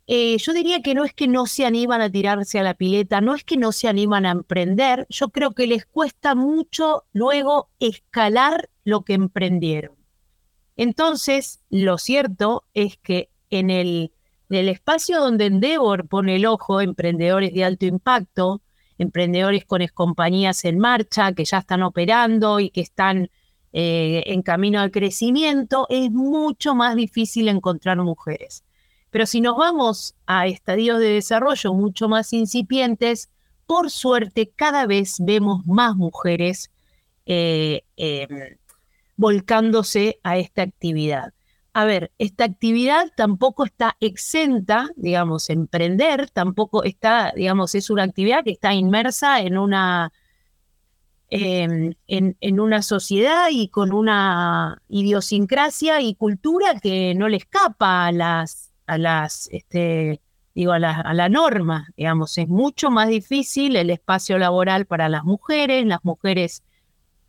eh, 0.08 0.38
yo 0.38 0.52
diría 0.52 0.82
que 0.82 0.94
no 0.94 1.04
es 1.04 1.12
que 1.12 1.26
no 1.26 1.46
se 1.46 1.66
animan 1.66 2.00
a 2.00 2.10
tirarse 2.10 2.60
a 2.60 2.62
la 2.62 2.74
pileta, 2.74 3.20
no 3.20 3.34
es 3.34 3.42
que 3.42 3.56
no 3.56 3.72
se 3.72 3.88
animan 3.88 4.24
a 4.24 4.30
emprender, 4.30 5.06
yo 5.08 5.30
creo 5.30 5.52
que 5.52 5.66
les 5.66 5.84
cuesta 5.84 6.34
mucho 6.36 7.04
luego 7.12 7.70
escalar 7.80 8.70
lo 8.84 9.02
que 9.02 9.14
emprendieron. 9.14 9.96
Entonces, 10.76 11.60
lo 11.70 11.98
cierto 11.98 12.64
es 12.72 12.98
que 12.98 13.30
en 13.50 13.70
el, 13.70 14.12
espacio 14.48 15.18
donde 15.18 15.46
Endeavor 15.46 16.06
pone 16.06 16.36
el 16.36 16.46
ojo, 16.46 16.80
emprendedores 16.80 17.52
de 17.52 17.64
alto 17.64 17.86
impacto, 17.86 18.62
emprendedores 18.98 19.64
con 19.64 19.84
compañías 19.92 20.64
en 20.64 20.78
marcha, 20.78 21.32
que 21.32 21.44
ya 21.44 21.58
están 21.58 21.82
operando 21.82 22.60
y 22.60 22.70
que 22.70 22.80
están 22.80 23.30
eh, 23.72 24.22
en 24.26 24.42
camino 24.42 24.80
al 24.80 24.92
crecimiento, 24.92 25.86
es 25.90 26.12
mucho 26.12 26.76
más 26.76 26.94
difícil 26.94 27.48
encontrar 27.48 27.96
mujeres. 27.98 28.62
Pero 29.10 29.26
si 29.26 29.40
nos 29.40 29.56
vamos 29.56 30.14
a 30.26 30.46
estadios 30.46 30.98
de 30.98 31.10
desarrollo 31.10 31.72
mucho 31.74 32.08
más 32.08 32.32
incipientes, 32.32 33.30
por 33.66 33.90
suerte 33.90 34.52
cada 34.54 34.86
vez 34.86 35.16
vemos 35.18 35.66
más 35.66 35.96
mujeres 35.96 36.70
eh, 37.26 37.82
em, 37.96 38.56
volcándose 39.16 40.20
a 40.22 40.38
esta 40.38 40.62
actividad. 40.62 41.32
A 41.72 41.84
ver, 41.84 42.12
esta 42.18 42.44
actividad 42.44 43.12
tampoco 43.16 43.64
está 43.64 43.96
exenta, 44.00 44.88
digamos, 44.96 45.50
emprender, 45.50 46.30
tampoco 46.30 46.84
está, 46.84 47.32
digamos, 47.36 47.74
es 47.74 47.90
una 47.90 48.04
actividad 48.04 48.44
que 48.44 48.52
está 48.52 48.72
inmersa 48.72 49.40
en 49.40 49.58
una, 49.58 50.12
em, 51.28 51.94
en, 52.06 52.60
una 52.60 52.80
sociedad 52.82 53.48
y 53.50 53.68
con 53.68 53.92
una 53.92 54.80
idiosincrasia 54.88 56.00
y 56.00 56.14
cultura 56.14 56.80
que 56.80 57.14
no 57.14 57.28
le 57.28 57.36
escapa 57.38 58.06
a 58.06 58.12
las 58.12 58.72
a 58.86 58.98
las, 58.98 59.48
este, 59.52 60.20
digo, 60.54 60.72
a 60.72 60.78
la, 60.78 61.28
norma, 61.28 61.88
digamos, 61.96 62.38
es 62.38 62.48
mucho 62.48 62.90
más 62.90 63.08
difícil 63.08 63.76
el 63.76 63.90
espacio 63.90 64.38
laboral 64.38 64.86
para 64.86 65.08
las 65.08 65.24
mujeres, 65.24 65.84
las 65.86 66.04
mujeres 66.04 66.62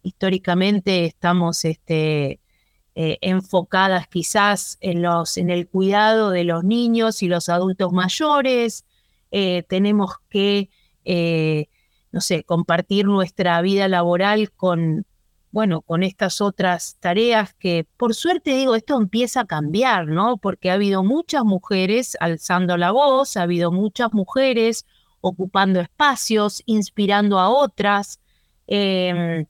históricamente 0.04 1.06
estamos 1.06 1.66
este, 1.66 2.40
eh, 2.96 3.18
enfocadas 3.22 4.08
quizás 4.08 4.78
en, 4.82 5.02
los, 5.02 5.38
en 5.38 5.50
el 5.50 5.68
cuidado 5.68 6.32
de 6.32 6.44
los 6.44 6.64
niños 6.64 7.22
y 7.22 7.28
los 7.28 7.50
adultos 7.50 7.92
mayores, 7.92 8.86
eh, 9.32 9.64
tenemos 9.68 10.16
que, 10.30 10.70
eh, 11.04 11.68
no 12.12 12.22
sé, 12.22 12.44
compartir 12.44 13.06
nuestra 13.06 13.62
vida 13.62 13.88
laboral 13.88 14.52
con, 14.52 15.06
bueno, 15.52 15.82
con 15.82 16.04
estas 16.04 16.42
otras 16.42 16.98
tareas 17.00 17.54
que 17.54 17.88
por 17.98 18.14
suerte 18.14 18.56
digo, 18.56 18.76
esto 18.76 18.98
empieza 18.98 19.42
a 19.42 19.46
cambiar, 19.46 20.08
¿no? 20.08 20.38
Porque 20.38 20.70
ha 20.70 20.74
habido 20.74 21.04
muchas 21.04 21.44
mujeres 21.44 22.18
alzando 22.20 22.78
la 22.78 22.92
voz, 22.92 23.38
ha 23.38 23.44
habido 23.44 23.72
muchas 23.72 24.14
mujeres 24.14 24.86
ocupando 25.22 25.80
espacios, 25.80 26.62
inspirando 26.66 27.40
a 27.40 27.50
otras, 27.50 28.20
em, 28.68 29.46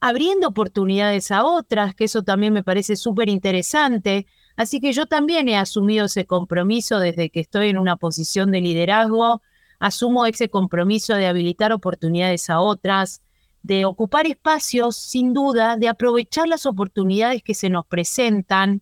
abriendo 0.00 0.48
oportunidades 0.48 1.30
a 1.30 1.44
otras, 1.44 1.94
que 1.94 2.04
eso 2.04 2.22
también 2.22 2.52
me 2.52 2.64
parece 2.64 2.96
súper 2.96 3.28
interesante. 3.28 4.26
Así 4.56 4.80
que 4.80 4.92
yo 4.92 5.06
también 5.06 5.48
he 5.48 5.56
asumido 5.56 6.06
ese 6.06 6.26
compromiso 6.26 6.98
desde 6.98 7.30
que 7.30 7.40
estoy 7.40 7.68
en 7.68 7.78
una 7.78 7.96
posición 7.96 8.50
de 8.50 8.60
liderazgo, 8.60 9.42
asumo 9.78 10.26
ese 10.26 10.48
compromiso 10.48 11.14
de 11.14 11.26
habilitar 11.26 11.72
oportunidades 11.72 12.48
a 12.50 12.60
otras, 12.60 13.22
de 13.66 13.84
ocupar 13.84 14.26
espacios, 14.26 14.96
sin 14.96 15.34
duda, 15.34 15.76
de 15.76 15.88
aprovechar 15.88 16.46
las 16.46 16.66
oportunidades 16.66 17.42
que 17.42 17.54
se 17.54 17.68
nos 17.68 17.84
presentan 17.84 18.80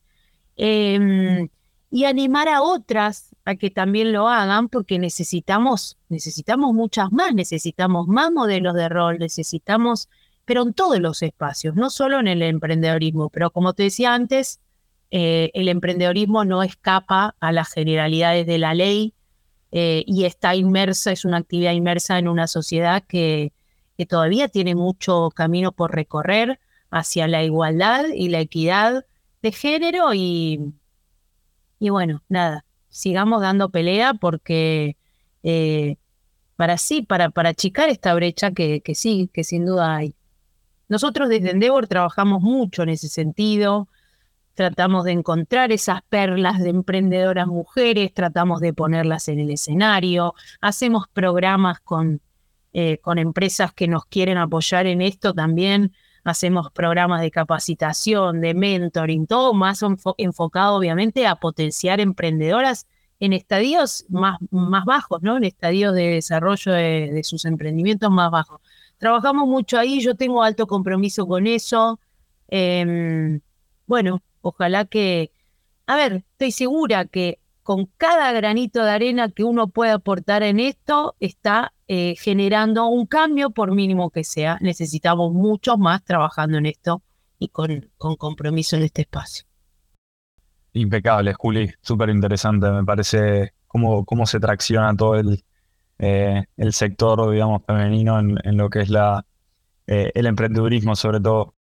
em, 0.57 1.49
y 1.91 2.05
animar 2.05 2.49
a 2.49 2.61
otras 2.61 3.35
a 3.47 3.55
que 3.57 3.71
también 3.71 4.13
lo 4.13 4.29
hagan, 4.29 4.69
porque 4.69 4.99
necesitamos, 4.99 5.97
necesitamos 6.11 6.75
muchas 6.75 7.11
más, 7.13 7.35
necesitamos 7.35 8.09
más 8.09 8.31
modelos 8.31 8.75
de 8.75 8.89
rol, 8.91 9.19
necesitamos, 9.19 10.09
pero 10.45 10.63
en 10.63 10.75
todos 10.75 11.01
los 11.01 11.23
espacios, 11.23 11.75
no 11.77 11.89
solo 11.89 12.21
en 12.21 12.29
el 12.29 12.43
emprendedorismo, 12.43 13.31
pero 13.31 13.51
como 13.51 13.73
te 13.73 13.85
decía 13.85 14.13
antes, 14.15 14.61
eh, 15.11 15.51
el 15.55 15.69
emprendedorismo 15.69 16.45
no 16.45 16.63
escapa 16.63 17.37
a 17.41 17.53
las 17.53 17.73
generalidades 17.73 18.47
de 18.47 18.59
la 18.59 18.75
ley 18.75 19.15
eh, 19.73 20.05
y 20.07 20.25
está 20.25 20.55
inmersa, 20.55 21.11
es 21.13 21.25
una 21.25 21.39
actividad 21.39 21.73
inmersa 21.73 22.19
en 22.19 22.29
una 22.29 22.47
sociedad 22.49 23.03
que, 23.07 23.53
que 23.97 24.07
todavía 24.07 24.49
tiene 24.49 24.75
mucho 24.75 25.31
camino 25.35 25.73
por 25.73 25.95
recorrer 25.95 26.61
hacia 26.91 27.29
la 27.29 27.43
igualdad 27.43 28.07
y 28.15 28.29
la 28.29 28.41
equidad 28.41 29.05
de 29.43 29.53
género 29.53 30.15
y, 30.15 30.73
y 31.79 31.91
bueno, 31.91 32.23
nada, 32.29 32.65
sigamos 32.89 33.43
dando 33.43 33.71
pelea 33.71 34.15
porque 34.15 34.97
eh, 35.43 35.97
para 36.57 36.79
sí, 36.79 37.03
para, 37.03 37.31
para 37.31 37.51
achicar 37.51 37.89
esta 37.89 38.15
brecha 38.15 38.53
que, 38.53 38.81
que 38.81 38.95
sí, 38.95 39.29
que 39.33 39.45
sin 39.45 39.67
duda 39.67 39.97
hay. 39.97 40.15
Nosotros 40.89 41.29
desde 41.29 41.51
Endeavor 41.51 41.89
trabajamos 41.89 42.43
mucho 42.43 42.83
en 42.83 42.91
ese 42.91 43.09
sentido, 43.09 43.89
tratamos 44.55 45.05
de 45.05 45.13
encontrar 45.13 45.73
esas 45.73 46.03
perlas 46.03 46.61
de 46.61 46.71
emprendedoras 46.71 47.49
mujeres, 47.49 48.15
tratamos 48.15 48.61
de 48.61 48.73
ponerlas 48.73 49.29
en 49.29 49.41
el 49.41 49.51
escenario, 49.51 50.35
hacemos 50.61 51.07
programas 51.13 51.81
con 51.81 52.21
eh, 52.77 52.99
con 52.99 53.19
empresas 53.19 53.73
que 53.73 53.87
nos 53.87 54.05
quieren 54.07 54.37
apoyar 54.37 54.89
en 54.89 55.01
esto 55.01 55.33
también. 55.33 55.93
Hacemos 56.25 56.73
programas 56.73 57.21
de 57.21 57.31
capacitación, 57.31 58.41
de 58.41 58.53
mentoring, 58.53 59.29
todo 59.29 59.55
más 59.55 59.85
enfocado 60.19 60.75
obviamente 60.75 61.25
a 61.29 61.37
potenciar 61.37 62.01
emprendedoras 62.01 62.89
en 63.21 63.33
estadios 63.33 64.07
más, 64.09 64.39
más 64.51 64.85
bajos, 64.87 65.23
¿no? 65.23 65.37
En 65.37 65.45
estadios 65.45 65.95
de 65.95 66.15
desarrollo 66.15 66.73
de, 66.73 67.21
sus 67.23 67.45
emprendimientos 67.45 68.11
más 68.11 68.33
bajos. 68.33 68.61
Trabajamos 68.99 69.47
mucho 69.47 69.79
ahí, 69.79 70.01
yo 70.01 70.17
tengo 70.17 70.43
alto 70.43 70.67
compromiso 70.67 71.29
con 71.29 71.47
eso. 71.47 72.01
Em, 72.49 73.41
bueno, 73.87 74.21
ojalá 74.41 74.85
que, 74.85 75.31
a 75.87 75.95
ver, 75.95 76.25
estoy 76.33 76.51
segura 76.51 77.05
que 77.05 77.39
con 77.63 77.87
cada 77.99 78.33
granito 78.33 78.83
de 78.83 78.91
arena 78.91 79.29
que 79.29 79.45
uno 79.45 79.69
puede 79.69 79.93
aportar 79.93 80.43
en 80.43 80.59
esto, 80.59 81.15
está 81.21 81.74
eh, 81.89 82.15
generando 82.19 82.87
un 82.87 83.07
cambio, 83.07 83.51
por 83.51 83.75
mínimo 83.75 84.11
que 84.11 84.25
sea. 84.25 84.59
Necesitamos 84.61 85.33
muchos 85.33 85.79
más 85.79 86.03
trabajando 86.05 86.59
en 86.59 86.67
esto 86.67 87.03
y 87.39 87.49
con, 87.49 87.91
con 87.97 88.17
compromiso 88.17 88.77
en 88.77 88.83
este 88.83 89.03
espacio. 89.03 89.47
Impecable, 90.73 91.35
Juli, 91.35 91.71
súper 91.81 92.09
interesante. 92.09 92.71
Me 92.71 92.85
parece 92.85 93.53
cómo, 93.67 94.05
cómo 94.05 94.27
se 94.27 94.41
tracciona 94.41 94.97
todo 94.97 95.17
el, 95.17 95.45
eh, 95.99 96.45
el 96.57 96.73
sector, 96.73 97.31
digamos, 97.31 97.63
femenino 97.65 98.19
en, 98.19 98.57
lo 98.57 98.69
que 98.71 98.81
es 98.81 98.89
la, 98.89 99.25
eh, 99.87 100.11
el 100.15 100.27
emprendedurismo, 100.27 100.97
sobre 100.97 101.21
todo 101.21 101.55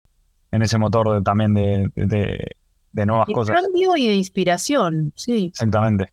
en 0.51 0.63
ese 0.63 0.79
motor 0.79 1.23
también 1.23 1.55
de, 1.55 1.91
de 2.93 3.07
nuevas 3.07 3.27
cosas. 3.27 3.61
Cambio 3.61 3.97
y 3.97 4.07
de 4.07 4.15
inspiración, 4.15 5.13
sí. 5.17 5.47
Exactamente. 5.47 6.13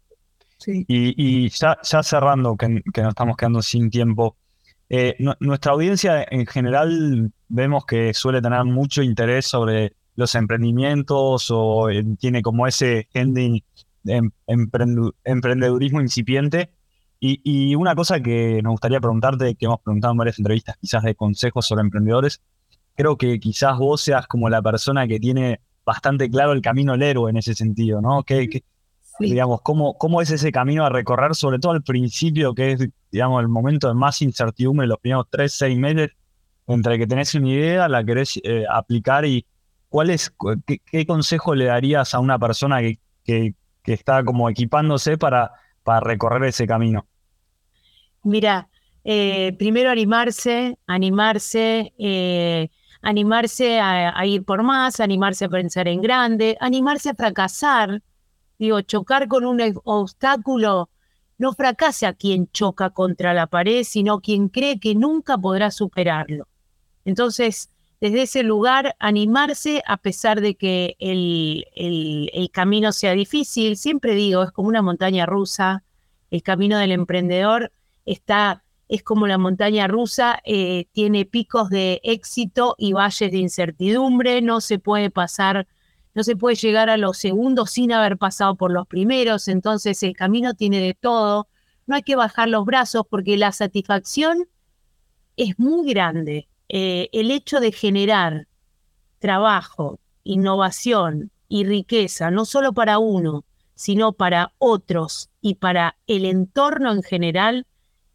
Sí. 0.59 0.85
Y, 0.87 1.49
ya, 1.49 1.77
ya, 1.83 2.03
cerrando, 2.03 2.55
que, 2.57 2.83
que, 2.93 3.01
nos 3.01 3.09
estamos 3.09 3.37
quedando 3.37 3.61
sin 3.61 3.89
tiempo, 3.89 4.35
eh, 4.89 5.15
nuestra 5.39 5.71
audiencia 5.71 6.25
en 6.29 6.45
general 6.45 7.31
vemos 7.47 7.85
que 7.85 8.13
suele 8.13 8.41
tener 8.41 8.65
mucho 8.65 9.01
interés 9.01 9.45
sobre 9.45 9.93
los 10.15 10.35
emprendimientos 10.35 11.49
o 11.51 11.89
eh, 11.89 12.03
tiene 12.19 12.41
como 12.41 12.67
ese 12.67 13.07
ending 13.13 13.63
de 14.03 14.29
emprendedurismo 15.23 16.01
incipiente. 16.01 16.71
Y, 17.21 17.41
y, 17.43 17.75
una 17.75 17.95
cosa 17.95 18.21
que 18.21 18.61
nos 18.63 18.71
gustaría 18.71 18.99
preguntarte, 18.99 19.55
que 19.55 19.65
hemos 19.65 19.81
preguntado 19.81 20.13
en 20.13 20.17
varias 20.17 20.39
entrevistas 20.39 20.77
quizás 20.79 21.03
de 21.03 21.15
consejos 21.15 21.67
sobre 21.67 21.81
emprendedores, 21.81 22.41
creo 22.95 23.17
que 23.17 23.39
quizás 23.39 23.77
vos 23.77 24.01
seas 24.01 24.27
como 24.27 24.49
la 24.49 24.61
persona 24.61 25.07
que 25.07 25.19
tiene 25.19 25.61
bastante 25.85 26.29
claro 26.29 26.53
el 26.53 26.61
camino 26.61 26.93
del 26.93 27.03
héroe 27.03 27.29
en 27.29 27.37
ese 27.37 27.55
sentido, 27.55 28.01
¿no? 28.01 28.23
Que, 29.19 29.25
digamos, 29.25 29.61
cómo, 29.61 29.97
cómo 29.97 30.21
es 30.21 30.31
ese 30.31 30.51
camino 30.51 30.85
a 30.85 30.89
recorrer, 30.89 31.35
sobre 31.35 31.59
todo 31.59 31.73
al 31.73 31.83
principio, 31.83 32.53
que 32.55 32.71
es, 32.71 32.89
digamos, 33.11 33.41
el 33.41 33.49
momento 33.49 33.87
de 33.87 33.93
más 33.93 34.21
incertidumbre, 34.21 34.87
los 34.87 34.99
primeros 34.99 35.27
tres, 35.29 35.53
seis 35.53 35.77
meses, 35.77 36.11
entre 36.67 36.97
que 36.97 37.05
tenés 37.05 37.33
una 37.35 37.49
idea, 37.49 37.87
la 37.87 38.03
querés 38.03 38.39
eh, 38.43 38.63
aplicar 38.71 39.25
y 39.25 39.45
cuál 39.89 40.09
es, 40.11 40.33
qué, 40.65 41.05
consejo 41.05 41.53
le 41.53 41.65
darías 41.65 42.13
a 42.13 42.19
una 42.19 42.39
persona 42.39 42.79
que, 42.79 42.99
que, 43.23 43.53
está 43.85 44.23
como 44.23 44.49
equipándose 44.49 45.17
para, 45.17 45.51
para 45.83 45.99
recorrer 46.01 46.43
ese 46.43 46.67
camino? 46.67 47.07
Mira, 48.23 48.69
eh, 49.03 49.55
primero 49.57 49.89
animarse, 49.89 50.77
animarse, 50.85 51.93
eh, 51.97 52.69
animarse 53.01 53.79
a, 53.79 54.25
ir 54.25 54.43
por 54.43 54.61
más, 54.61 54.99
animarse 54.99 55.45
a 55.45 55.49
pensar 55.49 55.87
en 55.87 56.01
grande, 56.01 56.57
animarse 56.59 57.09
a 57.09 57.15
fracasar. 57.15 58.01
Digo, 58.59 58.81
chocar 58.81 59.27
con 59.27 59.45
un 59.45 59.61
obstáculo 59.85 60.89
no 61.37 61.53
fracasa 61.53 62.13
quien 62.13 62.51
choca 62.51 62.89
contra 62.89 63.33
la 63.33 63.47
pared, 63.47 63.83
sino 63.83 64.19
quien 64.19 64.49
cree 64.49 64.79
que 64.79 64.93
nunca 64.93 65.37
podrá 65.37 65.71
superarlo. 65.71 66.47
Entonces, 67.05 67.71
desde 68.01 68.23
ese 68.23 68.43
lugar, 68.43 68.95
animarse 68.99 69.81
a 69.87 69.97
pesar 69.97 70.41
de 70.41 70.55
que 70.55 70.95
el, 70.99 71.65
el, 71.75 72.49
camino 72.51 72.91
sea 72.91 73.13
difícil. 73.13 73.77
Siempre 73.77 74.13
digo, 74.15 74.43
es 74.43 74.51
como 74.51 74.67
una 74.67 74.81
montaña 74.81 75.25
rusa. 75.25 75.83
El 76.29 76.43
camino 76.43 76.77
del 76.77 76.91
emprendedor 76.91 77.71
está 78.05 78.63
es 78.89 79.03
como 79.03 79.27
la 79.27 79.37
montaña 79.37 79.87
rusa, 79.87 80.41
eh, 80.45 80.87
tiene 80.93 81.23
picos 81.23 81.69
de 81.69 82.01
éxito 82.03 82.73
y 82.79 82.93
valles 82.93 83.31
de 83.31 83.37
incertidumbre, 83.37 84.41
no 84.41 84.61
se 84.61 84.79
puede 84.79 85.11
pasar, 85.11 85.67
no 86.13 86.23
se 86.23 86.35
puede 86.35 86.55
llegar 86.55 86.89
a 86.89 86.97
los 86.97 87.17
segundos 87.17 87.71
sin 87.71 87.91
haber 87.91 88.17
pasado 88.17 88.55
por 88.55 88.71
los 88.71 88.87
primeros, 88.87 89.47
entonces 89.47 90.01
el 90.03 90.15
camino 90.15 90.53
tiene 90.53 90.79
de 90.79 90.93
todo, 90.93 91.47
no 91.87 91.95
hay 91.95 92.03
que 92.03 92.15
bajar 92.15 92.49
los 92.49 92.65
brazos 92.65 93.03
porque 93.09 93.37
la 93.37 93.51
satisfacción 93.51 94.47
es 95.37 95.57
muy 95.57 95.91
grande. 95.91 96.47
Eh, 96.67 97.09
el 97.13 97.31
hecho 97.31 97.59
de 97.59 97.71
generar 97.71 98.47
trabajo, 99.19 99.99
innovación 100.23 101.31
y 101.47 101.63
riqueza, 101.65 102.29
no 102.29 102.45
solo 102.45 102.73
para 102.73 102.99
uno, 102.99 103.43
sino 103.73 104.13
para 104.13 104.53
otros 104.57 105.29
y 105.41 105.55
para 105.55 105.97
el 106.05 106.25
entorno 106.25 106.91
en 106.91 107.01
general, 107.01 107.65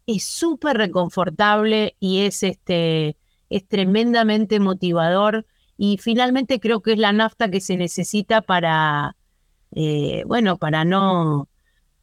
es 0.07 0.25
súper 0.25 0.77
reconfortable 0.77 1.97
y 1.99 2.21
es, 2.21 2.43
este, 2.43 3.17
es 3.49 3.67
tremendamente 3.67 4.61
motivador 4.61 5.47
y 5.77 5.99
finalmente 5.99 6.61
creo 6.61 6.83
que 6.83 6.93
es 6.93 6.99
la 6.99 7.13
nafta 7.13 7.51
que 7.51 7.61
se 7.61 7.77
necesita 7.77 8.43
para, 8.43 9.17
eh, 9.73 10.23
bueno, 10.27 10.59
para 10.59 10.85
no, 10.85 11.49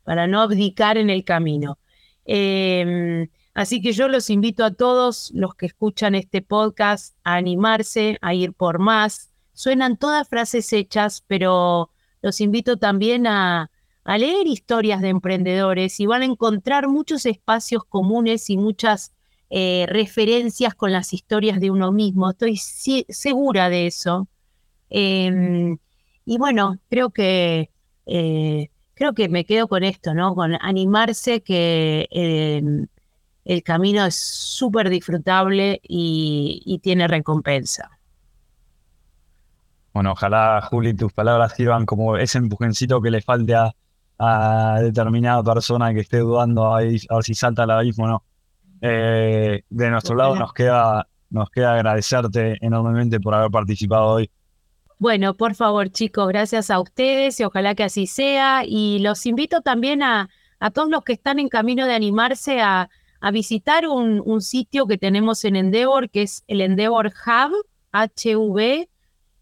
para 0.03 0.27
no 0.27 0.41
abdicar 0.41 0.97
en 0.97 1.09
el 1.09 1.23
camino. 1.23 1.77
Em, 2.25 3.29
así 3.53 3.81
que 3.81 3.93
yo 3.93 4.07
los 4.07 4.29
invito 4.29 4.63
a 4.63 4.71
todos 4.71 5.31
los 5.33 5.55
que 5.55 5.67
escuchan 5.67 6.15
este 6.15 6.41
podcast 6.41 7.15
a 7.23 7.35
animarse, 7.35 8.17
a 8.21 8.33
ir 8.33 8.53
por 8.53 8.79
más. 8.79 9.31
Suenan 9.53 9.97
todas 9.97 10.27
frases 10.27 10.71
hechas, 10.73 11.23
pero 11.27 11.91
los 12.21 12.41
invito 12.41 12.77
también 12.77 13.27
a, 13.27 13.71
a 14.03 14.17
leer 14.17 14.47
historias 14.47 15.01
de 15.01 15.09
emprendedores 15.09 15.99
y 15.99 16.05
van 16.05 16.23
a 16.23 16.25
encontrar 16.25 16.87
muchos 16.87 17.25
espacios 17.25 17.83
comunes 17.85 18.49
y 18.49 18.57
muchas 18.57 19.13
eh, 19.53 19.85
referencias 19.89 20.73
con 20.75 20.93
las 20.93 21.11
historias 21.11 21.59
de 21.59 21.71
uno 21.71 21.91
mismo. 21.91 22.29
Estoy 22.29 22.55
segura 22.55 23.67
de 23.69 23.85
eso. 23.85 24.29
Em, 24.89 25.77
y 26.25 26.37
bueno, 26.37 26.77
creo 26.89 27.09
que 27.09 27.69
eh, 28.05 28.69
creo 28.93 29.13
que 29.13 29.27
me 29.27 29.43
quedo 29.43 29.67
con 29.67 29.83
esto, 29.83 30.13
¿no? 30.13 30.35
Con 30.35 30.57
animarse 30.61 31.41
que 31.41 32.07
em, 32.11 32.87
el 33.43 33.61
camino 33.61 34.05
es 34.05 34.15
súper 34.15 34.89
disfrutable 34.89 35.81
y, 35.83 36.79
tiene 36.81 37.09
recompensa. 37.09 37.89
Bueno, 39.93 40.13
ojalá, 40.13 40.61
Juli, 40.61 40.93
tus 40.93 41.11
palabras 41.11 41.53
sirvan 41.55 41.85
como 41.85 42.15
ese 42.15 42.37
empujoncito 42.37 43.01
que 43.01 43.11
le 43.11 43.21
falte 43.21 43.55
a, 43.55 43.73
a 44.17 44.79
determinada 44.81 45.43
persona 45.43 45.93
que 45.93 45.99
esté 45.99 46.19
dudando 46.19 46.73
a 46.73 46.79
ver 46.79 46.99
si 47.23 47.33
salta 47.33 47.63
al 47.63 47.71
abismo 47.71 48.05
o 48.05 48.07
no. 48.07 48.23
Eh, 48.81 49.63
de 49.69 49.89
nuestro 49.89 50.15
lado 50.15 50.35
nos 50.35 50.53
queda, 50.53 51.07
nos 51.29 51.49
queda 51.49 51.75
agradecerte 51.75 52.57
enormemente 52.61 53.19
por 53.19 53.35
haber 53.35 53.51
participado 53.51 54.07
hoy. 54.07 54.31
Bueno, 54.97 55.35
por 55.35 55.55
favor, 55.55 55.89
chicos, 55.89 56.27
gracias 56.27 56.69
a 56.69 56.79
ustedes 56.79 57.39
y 57.39 57.43
ojalá 57.43 57.73
que 57.75 57.83
así 57.83 58.07
sea. 58.07 58.63
Y 58.65 58.99
los 58.99 59.25
invito 59.25 59.61
también 59.61 60.03
a, 60.03 60.29
a 60.59 60.71
todos 60.71 60.89
los 60.89 61.03
que 61.03 61.13
están 61.13 61.39
en 61.39 61.49
camino 61.49 61.85
de 61.85 61.93
animarse 61.93 62.61
a, 62.61 62.89
a 63.19 63.31
visitar 63.31 63.87
un, 63.87 64.21
un, 64.23 64.41
sitio 64.41 64.85
que 64.85 64.97
tenemos 64.97 65.43
en 65.45 65.55
Endeavor, 65.55 66.09
que 66.09 66.23
es 66.23 66.43
el 66.47 66.61
Endeavor 66.61 67.07
Hub, 67.07 67.65
HV, 67.93 68.87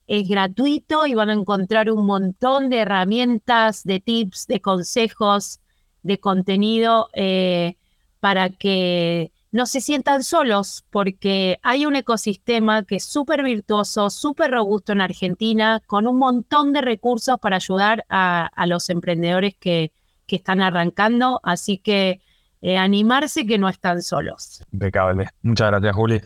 es 0.08 0.28
gratuito 0.28 1.06
y 1.06 1.13
van 1.13 1.30
a 1.30 1.34
encontrar 1.34 1.91
un 1.91 2.06
montón 2.06 2.69
de 2.69 2.80
herramientas, 2.80 3.84
de 3.84 3.99
tips, 3.99 4.47
de 4.47 4.60
consejos, 4.60 5.60
de 6.02 6.19
contenido 6.19 7.10
eh, 7.13 7.75
para 8.19 8.49
que 8.49 9.32
no 9.51 9.65
se 9.65 9.82
sientan 9.82 10.23
solos, 10.23 10.86
porque 10.89 11.60
hay 11.63 11.86
un 11.86 11.95
ecosistema 11.95 12.84
que 12.84 12.97
es 12.97 13.03
súper 13.03 13.43
virtuoso, 13.43 14.10
súper 14.10 14.51
robusto 14.51 14.91
en 14.91 15.01
Argentina, 15.01 15.82
con 15.88 16.08
un 16.08 16.19
montón 16.19 16.71
de 16.71 16.82
recursos 16.82 17.39
para 17.39 17.55
ayudar 17.55 18.05
a, 18.10 18.49
los 18.67 18.89
emprendedores 18.89 19.55
que, 19.59 19.91
que, 20.28 20.36
están 20.36 20.61
arrancando. 20.61 21.39
Así 21.43 21.80
que 21.80 22.22
eh, 22.61 22.78
animarse 22.78 23.47
que 23.47 23.57
no 23.57 23.70
están 23.70 24.03
solos. 24.03 24.63
Impecable. 24.72 25.28
Muchas 25.41 25.72
gracias, 25.72 25.95
Juli. 25.95 26.22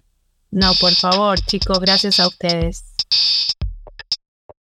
No, 0.52 0.72
por 0.80 0.94
favor, 0.94 1.40
chicos, 1.40 1.80
gracias 1.80 2.20
a 2.20 2.28
ustedes. 2.28 2.94